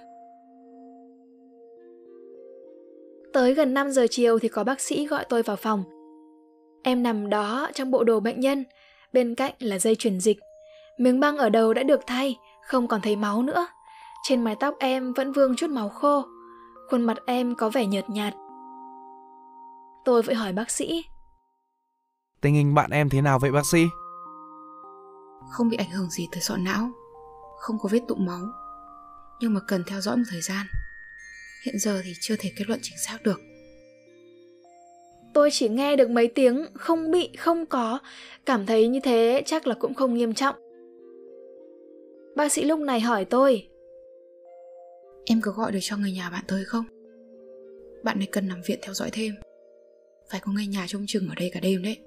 Tới 3.33 3.55
gần 3.55 3.74
5 3.74 3.90
giờ 3.90 4.07
chiều 4.11 4.38
thì 4.38 4.48
có 4.48 4.64
bác 4.64 4.81
sĩ 4.81 5.07
gọi 5.07 5.24
tôi 5.28 5.42
vào 5.42 5.57
phòng. 5.57 5.85
Em 6.83 7.02
nằm 7.02 7.31
đó 7.31 7.70
trong 7.74 7.90
bộ 7.90 8.05
đồ 8.05 8.20
bệnh 8.20 8.40
nhân, 8.40 8.64
bên 9.12 9.35
cạnh 9.35 9.55
là 9.59 9.78
dây 9.78 9.94
truyền 9.94 10.20
dịch. 10.20 10.38
Miếng 10.98 11.20
băng 11.20 11.38
ở 11.38 11.48
đầu 11.48 11.74
đã 11.74 11.83
được 11.83 12.00
thay, 12.07 12.38
không 12.66 12.88
còn 12.88 13.00
thấy 13.00 13.16
máu 13.16 13.42
nữa. 13.42 13.66
Trên 14.28 14.44
mái 14.44 14.57
tóc 14.61 14.74
em 14.78 15.12
vẫn 15.12 15.33
vương 15.33 15.57
chút 15.57 15.70
máu 15.70 15.88
khô, 15.88 16.24
khuôn 16.90 17.02
mặt 17.02 17.18
em 17.26 17.55
có 17.55 17.70
vẻ 17.70 17.87
nhợt 17.87 18.11
nhạt. 18.11 18.35
Tôi 20.05 20.22
vội 20.22 20.35
hỏi 20.35 20.52
bác 20.52 20.70
sĩ. 20.70 21.05
Tình 22.40 22.55
hình 22.55 22.74
bạn 22.74 22.90
em 22.90 23.09
thế 23.09 23.20
nào 23.20 23.38
vậy 23.38 23.52
bác 23.52 23.66
sĩ? 23.66 23.87
Không 25.50 25.68
bị 25.68 25.76
ảnh 25.76 25.90
hưởng 25.90 26.11
gì 26.11 26.28
tới 26.33 26.40
sọ 26.40 26.57
não, 26.57 26.90
không 27.59 27.78
có 27.78 27.88
vết 27.92 28.00
tụ 28.09 28.14
máu, 28.14 28.42
nhưng 29.42 29.55
mà 29.55 29.61
cần 29.68 29.85
theo 29.87 30.00
dõi 30.00 30.16
một 30.16 30.22
thời 30.31 30.40
gian. 30.40 30.66
Hiện 31.64 31.78
giờ 31.78 32.00
thì 32.05 32.12
chưa 32.20 32.37
thể 32.38 32.52
kết 32.57 32.64
luận 32.68 32.81
chính 32.83 32.98
xác 32.98 33.18
được. 33.22 33.40
Tôi 35.35 35.50
chỉ 35.52 35.68
nghe 35.68 35.96
được 35.96 36.11
mấy 36.11 36.28
tiếng 36.28 36.66
không 36.74 37.11
bị, 37.11 37.31
không 37.38 37.66
có, 37.66 37.98
cảm 38.46 38.66
thấy 38.66 38.88
như 38.88 39.00
thế 39.00 39.42
chắc 39.46 39.66
là 39.66 39.74
cũng 39.74 39.94
không 39.94 40.14
nghiêm 40.14 40.35
trọng. 40.35 40.57
Bác 42.37 42.52
sĩ 42.52 42.64
lúc 42.64 42.81
này 42.81 43.00
hỏi 43.00 43.24
tôi. 43.24 43.68
Em 45.26 45.40
có 45.40 45.50
gọi 45.50 45.72
được 45.72 45.78
cho 45.83 45.96
người 45.96 46.12
nhà 46.12 46.31
bạn 46.31 46.44
tới 46.48 46.64
không? 46.64 46.85
Bạn 48.05 48.20
ấy 48.20 48.28
cần 48.33 48.48
nằm 48.48 48.61
viện 48.66 48.78
theo 48.83 48.94
dõi 48.94 49.11
thêm. 49.12 49.35
Phải 50.31 50.40
có 50.40 50.52
người 50.52 50.66
nhà 50.66 50.87
trông 50.88 51.05
chừng 51.07 51.28
ở 51.28 51.35
đây 51.37 51.50
cả 51.55 51.61
đêm 51.61 51.83
đấy. 51.83 51.98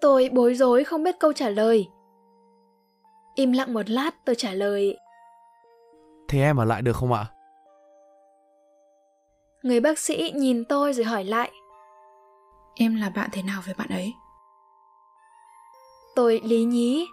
Tôi 0.00 0.28
bối 0.32 0.54
rối 0.54 0.84
không 0.84 1.02
biết 1.02 1.14
câu 1.20 1.32
trả 1.32 1.48
lời. 1.48 1.86
Im 3.34 3.52
lặng 3.52 3.74
một 3.74 3.90
lát 3.90 4.10
tôi 4.26 4.34
trả 4.34 4.52
lời. 4.52 4.96
Thế 6.32 6.40
em 6.40 6.56
ở 6.56 6.64
lại 6.64 6.82
được 6.82 6.96
không 6.96 7.12
ạ? 7.12 7.26
Người 9.62 9.80
bác 9.80 9.98
sĩ 9.98 10.32
nhìn 10.34 10.64
tôi 10.64 10.92
rồi 10.92 11.04
hỏi 11.04 11.24
lại. 11.24 11.50
Em 12.74 12.96
là 12.96 13.10
bạn 13.10 13.30
thế 13.32 13.42
nào 13.42 13.62
với 13.64 13.74
bạn 13.78 13.88
ấy? 13.88 14.14
Tôi 16.16 16.40
lý 16.44 16.64
nhí. 16.64 17.06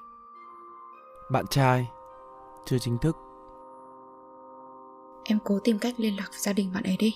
Bạn 1.32 1.46
trai, 1.48 1.88
chưa 2.66 2.78
chính 2.80 2.98
thức. 2.98 3.18
Em 5.24 5.40
cố 5.44 5.60
tìm 5.64 5.80
cách 5.80 5.94
liên 5.98 6.18
lạc 6.18 6.28
với 6.30 6.40
gia 6.40 6.54
đình 6.54 6.72
bạn 6.74 6.84
ấy 6.84 6.98
đi. 7.00 7.16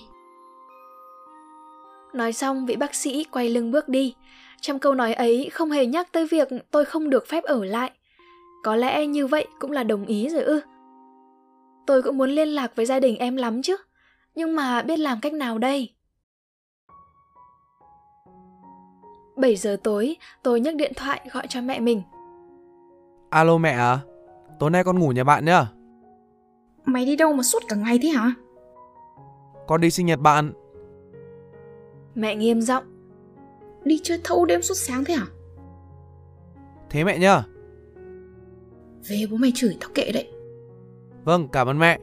Nói 2.12 2.32
xong 2.32 2.66
vị 2.66 2.76
bác 2.76 2.94
sĩ 2.94 3.24
quay 3.24 3.48
lưng 3.48 3.70
bước 3.70 3.88
đi. 3.88 4.14
Trong 4.60 4.78
câu 4.78 4.94
nói 4.94 5.14
ấy 5.14 5.50
không 5.52 5.70
hề 5.70 5.86
nhắc 5.86 6.12
tới 6.12 6.26
việc 6.26 6.48
tôi 6.70 6.84
không 6.84 7.10
được 7.10 7.26
phép 7.28 7.44
ở 7.44 7.64
lại. 7.64 7.90
Có 8.64 8.76
lẽ 8.76 9.06
như 9.06 9.26
vậy 9.26 9.46
cũng 9.58 9.70
là 9.70 9.82
đồng 9.82 10.06
ý 10.06 10.28
rồi 10.28 10.42
ư. 10.42 10.60
Tôi 11.86 12.02
cũng 12.02 12.18
muốn 12.18 12.30
liên 12.30 12.48
lạc 12.48 12.76
với 12.76 12.86
gia 12.86 13.00
đình 13.00 13.16
em 13.16 13.36
lắm 13.36 13.62
chứ. 13.62 13.76
Nhưng 14.34 14.56
mà 14.56 14.82
biết 14.82 14.98
làm 14.98 15.20
cách 15.20 15.32
nào 15.32 15.58
đây? 15.58 15.94
7 19.36 19.56
giờ 19.56 19.76
tối, 19.84 20.16
tôi 20.42 20.60
nhấc 20.60 20.74
điện 20.74 20.92
thoại 20.96 21.28
gọi 21.32 21.46
cho 21.48 21.60
mẹ 21.60 21.80
mình. 21.80 22.02
Alo 23.30 23.58
mẹ 23.58 23.70
à, 23.70 23.98
tối 24.58 24.70
nay 24.70 24.84
con 24.84 24.98
ngủ 24.98 25.08
nhà 25.08 25.24
bạn 25.24 25.44
nhá. 25.44 25.66
Mày 26.84 27.06
đi 27.06 27.16
đâu 27.16 27.32
mà 27.32 27.42
suốt 27.42 27.62
cả 27.68 27.76
ngày 27.76 27.98
thế 28.02 28.08
hả? 28.08 28.34
Con 29.66 29.80
đi 29.80 29.90
sinh 29.90 30.06
nhật 30.06 30.20
bạn. 30.20 30.52
Mẹ 32.14 32.36
nghiêm 32.36 32.60
giọng. 32.60 32.84
Đi 33.84 34.00
chơi 34.02 34.20
thâu 34.24 34.44
đêm 34.44 34.62
suốt 34.62 34.74
sáng 34.74 35.04
thế 35.04 35.14
hả? 35.14 35.26
Thế 36.90 37.04
mẹ 37.04 37.18
nhá. 37.18 37.42
Về 39.08 39.26
bố 39.30 39.36
mày 39.36 39.52
chửi 39.54 39.76
tao 39.80 39.90
kệ 39.94 40.12
đấy. 40.12 40.33
Vâng, 41.24 41.48
cảm 41.52 41.66
ơn 41.66 41.78
mẹ. 41.78 41.98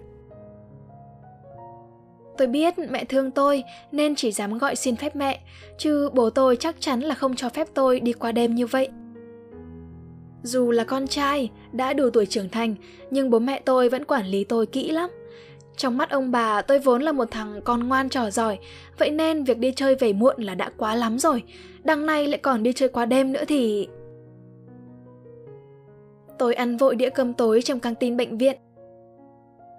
Tôi 2.38 2.48
biết 2.48 2.74
mẹ 2.90 3.06
thương 3.06 3.32
tôi 3.32 3.64
nên 3.92 4.16
chỉ 4.16 4.32
dám 4.32 4.58
gọi 4.58 4.76
xin 4.76 4.96
phép 4.96 5.16
mẹ, 5.16 5.40
chứ 5.78 6.10
bố 6.14 6.30
tôi 6.30 6.56
chắc 6.56 6.76
chắn 6.80 7.00
là 7.00 7.16
không 7.16 7.36
cho 7.36 7.50
phép 7.50 7.68
tôi 7.74 8.00
đi 8.00 8.14
qua 8.14 8.32
đêm 8.32 8.56
như 8.56 8.66
vậy. 8.66 8.90
Dù 10.44 10.72
là 10.72 10.84
con 10.84 11.08
trai, 11.08 11.50
đã 11.72 11.94
đủ 11.94 12.10
tuổi 12.10 12.26
trưởng 12.26 12.50
thành, 12.50 12.76
nhưng 13.12 13.30
bố 13.30 13.40
mẹ 13.40 13.62
tôi 13.66 13.90
vẫn 13.90 14.06
quản 14.06 14.26
lý 14.26 14.44
tôi 14.44 14.66
kỹ 14.66 14.92
lắm. 14.92 15.10
Trong 15.78 15.98
mắt 15.98 16.10
ông 16.10 16.32
bà, 16.32 16.62
tôi 16.62 16.80
vốn 16.80 17.02
là 17.02 17.12
một 17.12 17.32
thằng 17.32 17.62
con 17.64 17.88
ngoan 17.88 18.10
trò 18.10 18.30
giỏi, 18.30 18.60
vậy 18.98 19.10
nên 19.12 19.44
việc 19.44 19.58
đi 19.58 19.72
chơi 19.76 19.96
về 19.96 20.14
muộn 20.14 20.42
là 20.42 20.56
đã 20.56 20.72
quá 20.78 20.96
lắm 20.96 21.20
rồi. 21.20 21.44
Đằng 21.84 22.06
này 22.06 22.28
lại 22.28 22.38
còn 22.38 22.64
đi 22.64 22.74
chơi 22.74 22.90
qua 22.90 23.06
đêm 23.06 23.34
nữa 23.34 23.44
thì... 23.48 23.88
Tôi 26.40 26.54
ăn 26.54 26.78
vội 26.78 26.96
đĩa 26.96 27.10
cơm 27.10 27.34
tối 27.34 27.62
trong 27.62 27.80
căng 27.80 27.96
tin 27.96 28.18
bệnh 28.18 28.38
viện. 28.38 28.58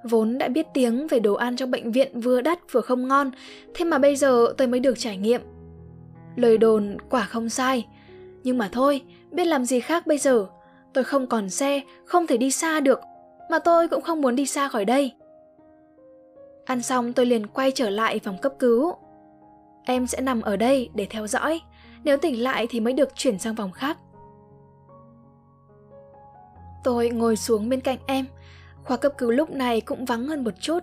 Vốn 0.05 0.39
đã 0.39 0.49
biết 0.49 0.67
tiếng 0.75 1.07
về 1.07 1.21
đồ 1.21 1.35
ăn 1.35 1.57
trong 1.57 1.71
bệnh 1.71 1.93
viện 1.93 2.21
vừa 2.21 2.41
đắt 2.41 2.59
vừa 2.73 2.81
không 2.81 3.09
ngon, 3.09 3.31
thế 3.75 3.85
mà 3.85 3.99
bây 3.99 4.17
giờ 4.17 4.55
tôi 4.59 4.69
mới 4.69 4.81
được 4.81 4.99
trải 4.99 5.17
nghiệm. 5.17 5.41
Lời 6.37 6.59
đồn 6.59 6.97
quả 7.11 7.25
không 7.25 7.49
sai, 7.49 7.87
nhưng 8.45 8.59
mà 8.59 8.69
thôi, 8.73 9.03
biết 9.31 9.45
làm 9.45 9.65
gì 9.65 9.81
khác 9.81 10.07
bây 10.07 10.19
giờ. 10.19 10.47
Tôi 10.93 11.05
không 11.05 11.27
còn 11.27 11.51
xe, 11.51 11.81
không 12.05 12.27
thể 12.27 12.37
đi 12.37 12.51
xa 12.51 12.81
được, 12.81 13.01
mà 13.51 13.59
tôi 13.59 13.89
cũng 13.89 14.03
không 14.03 14.21
muốn 14.21 14.37
đi 14.37 14.47
xa 14.47 14.69
khỏi 14.69 14.85
đây. 14.85 15.13
Ăn 16.65 16.83
xong 16.83 17.13
tôi 17.13 17.27
liền 17.27 17.47
quay 17.47 17.71
trở 17.71 17.91
lại 17.91 18.21
phòng 18.25 18.39
cấp 18.39 18.53
cứu. 18.59 18.93
Em 19.85 20.07
sẽ 20.07 20.21
nằm 20.21 20.43
ở 20.43 20.57
đây 20.57 20.91
để 20.95 21.07
theo 21.11 21.27
dõi, 21.27 21.61
nếu 22.05 22.17
tỉnh 22.17 22.43
lại 22.43 22.67
thì 22.71 22.81
mới 22.81 22.93
được 22.93 23.15
chuyển 23.15 23.39
sang 23.39 23.57
phòng 23.57 23.73
khác. 23.73 23.99
Tôi 26.85 27.11
ngồi 27.11 27.37
xuống 27.37 27.69
bên 27.69 27.81
cạnh 27.81 27.99
em, 28.07 28.27
khoa 28.85 28.97
cấp 28.97 29.13
cứu 29.19 29.31
lúc 29.31 29.51
này 29.51 29.81
cũng 29.81 30.05
vắng 30.05 30.27
hơn 30.27 30.45
một 30.45 30.55
chút, 30.61 30.83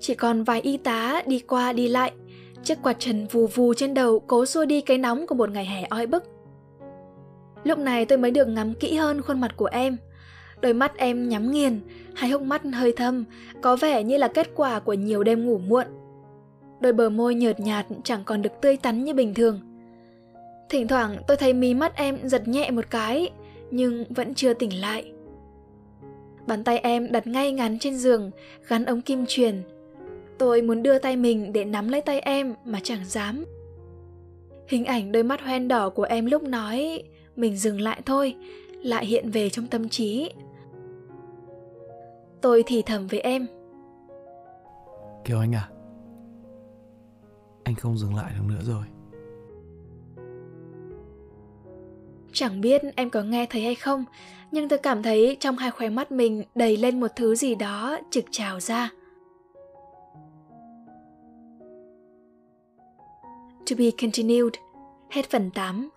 chỉ 0.00 0.14
còn 0.14 0.44
vài 0.44 0.60
y 0.60 0.76
tá 0.76 1.22
đi 1.26 1.38
qua 1.38 1.72
đi 1.72 1.88
lại. 1.88 2.12
Chiếc 2.62 2.82
quạt 2.82 2.96
trần 2.98 3.26
vù 3.26 3.46
vù 3.46 3.74
trên 3.74 3.94
đầu 3.94 4.18
cố 4.18 4.46
xua 4.46 4.64
đi 4.64 4.80
cái 4.80 4.98
nóng 4.98 5.26
của 5.26 5.34
một 5.34 5.50
ngày 5.50 5.64
hè 5.64 5.86
oi 5.90 6.06
bức. 6.06 6.24
Lúc 7.64 7.78
này 7.78 8.04
tôi 8.04 8.18
mới 8.18 8.30
được 8.30 8.48
ngắm 8.48 8.74
kỹ 8.74 8.94
hơn 8.94 9.22
khuôn 9.22 9.40
mặt 9.40 9.56
của 9.56 9.68
em. 9.72 9.96
Đôi 10.60 10.72
mắt 10.72 10.96
em 10.96 11.28
nhắm 11.28 11.50
nghiền, 11.50 11.80
hai 12.14 12.30
hốc 12.30 12.42
mắt 12.42 12.62
hơi 12.74 12.92
thâm, 12.96 13.24
có 13.62 13.76
vẻ 13.76 14.02
như 14.02 14.16
là 14.16 14.28
kết 14.28 14.50
quả 14.54 14.80
của 14.80 14.92
nhiều 14.92 15.24
đêm 15.24 15.46
ngủ 15.46 15.58
muộn. 15.58 15.86
Đôi 16.80 16.92
bờ 16.92 17.08
môi 17.08 17.34
nhợt 17.34 17.60
nhạt 17.60 17.86
chẳng 18.04 18.24
còn 18.24 18.42
được 18.42 18.52
tươi 18.60 18.76
tắn 18.76 19.04
như 19.04 19.14
bình 19.14 19.34
thường. 19.34 19.60
Thỉnh 20.68 20.88
thoảng 20.88 21.16
tôi 21.26 21.36
thấy 21.36 21.52
mí 21.52 21.74
mắt 21.74 21.96
em 21.96 22.18
giật 22.28 22.48
nhẹ 22.48 22.70
một 22.70 22.90
cái, 22.90 23.30
nhưng 23.70 24.04
vẫn 24.08 24.34
chưa 24.34 24.54
tỉnh 24.54 24.80
lại. 24.80 25.12
Bàn 26.48 26.64
tay 26.64 26.78
em 26.78 27.12
đặt 27.12 27.26
ngay 27.26 27.52
ngắn 27.52 27.78
trên 27.78 27.96
giường, 27.96 28.30
gắn 28.68 28.84
ống 28.84 29.00
kim 29.00 29.24
truyền. 29.28 29.62
Tôi 30.38 30.62
muốn 30.62 30.82
đưa 30.82 30.98
tay 30.98 31.16
mình 31.16 31.52
để 31.52 31.64
nắm 31.64 31.88
lấy 31.88 32.00
tay 32.00 32.20
em 32.20 32.54
mà 32.64 32.80
chẳng 32.82 33.04
dám. 33.04 33.44
Hình 34.68 34.84
ảnh 34.84 35.12
đôi 35.12 35.22
mắt 35.22 35.40
hoen 35.40 35.68
đỏ 35.68 35.90
của 35.90 36.02
em 36.02 36.26
lúc 36.26 36.42
nói 36.42 37.02
mình 37.36 37.56
dừng 37.56 37.80
lại 37.80 38.02
thôi, 38.06 38.34
lại 38.82 39.06
hiện 39.06 39.30
về 39.30 39.50
trong 39.50 39.66
tâm 39.66 39.88
trí. 39.88 40.30
Tôi 42.40 42.62
thì 42.66 42.82
thầm 42.82 43.06
với 43.06 43.20
em. 43.20 43.46
Kiều 45.24 45.38
Anh 45.38 45.54
à, 45.54 45.68
anh 47.64 47.74
không 47.74 47.98
dừng 47.98 48.14
lại 48.14 48.32
được 48.36 48.44
nữa 48.48 48.62
rồi. 48.62 48.84
Chẳng 52.38 52.60
biết 52.60 52.82
em 52.96 53.10
có 53.10 53.22
nghe 53.22 53.46
thấy 53.46 53.62
hay 53.62 53.74
không, 53.74 54.04
nhưng 54.50 54.68
tôi 54.68 54.78
cảm 54.78 55.02
thấy 55.02 55.36
trong 55.40 55.56
hai 55.56 55.70
khóe 55.70 55.88
mắt 55.88 56.12
mình 56.12 56.44
đầy 56.54 56.76
lên 56.76 57.00
một 57.00 57.06
thứ 57.16 57.34
gì 57.34 57.54
đó 57.54 57.98
trực 58.10 58.24
trào 58.30 58.60
ra. 58.60 58.90
To 63.70 63.76
be 63.78 63.84
continued. 64.00 64.52
Hết 65.10 65.30
phần 65.30 65.50
8. 65.50 65.88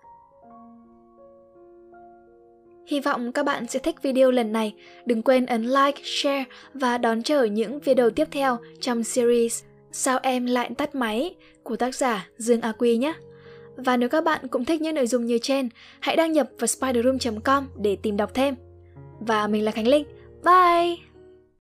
Hy 2.86 3.00
vọng 3.00 3.32
các 3.32 3.42
bạn 3.42 3.66
sẽ 3.66 3.78
thích 3.78 4.02
video 4.02 4.30
lần 4.30 4.52
này. 4.52 4.74
Đừng 5.06 5.22
quên 5.22 5.46
ấn 5.46 5.62
like, 5.62 6.02
share 6.04 6.44
và 6.74 6.98
đón 6.98 7.22
chờ 7.22 7.44
những 7.44 7.80
video 7.80 8.10
tiếp 8.10 8.28
theo 8.30 8.58
trong 8.80 9.04
series 9.04 9.62
Sao 9.92 10.18
em 10.22 10.46
lại 10.46 10.70
tắt 10.78 10.94
máy 10.94 11.34
của 11.62 11.76
tác 11.76 11.94
giả 11.94 12.28
Dương 12.36 12.60
A 12.60 12.72
Quy 12.72 12.96
nhé. 12.96 13.14
Và 13.84 13.96
nếu 13.96 14.08
các 14.08 14.24
bạn 14.24 14.48
cũng 14.48 14.64
thích 14.64 14.80
những 14.82 14.94
nội 14.94 15.06
dung 15.06 15.26
như 15.26 15.38
trên, 15.42 15.68
hãy 16.00 16.16
đăng 16.16 16.32
nhập 16.32 16.48
vào 16.58 16.66
spiderroom.com 16.66 17.68
để 17.76 17.96
tìm 17.96 18.16
đọc 18.16 18.34
thêm. 18.34 18.54
Và 19.20 19.46
mình 19.46 19.64
là 19.64 19.72
Khánh 19.72 19.88
Linh. 19.88 20.04
Bye! 20.44 21.11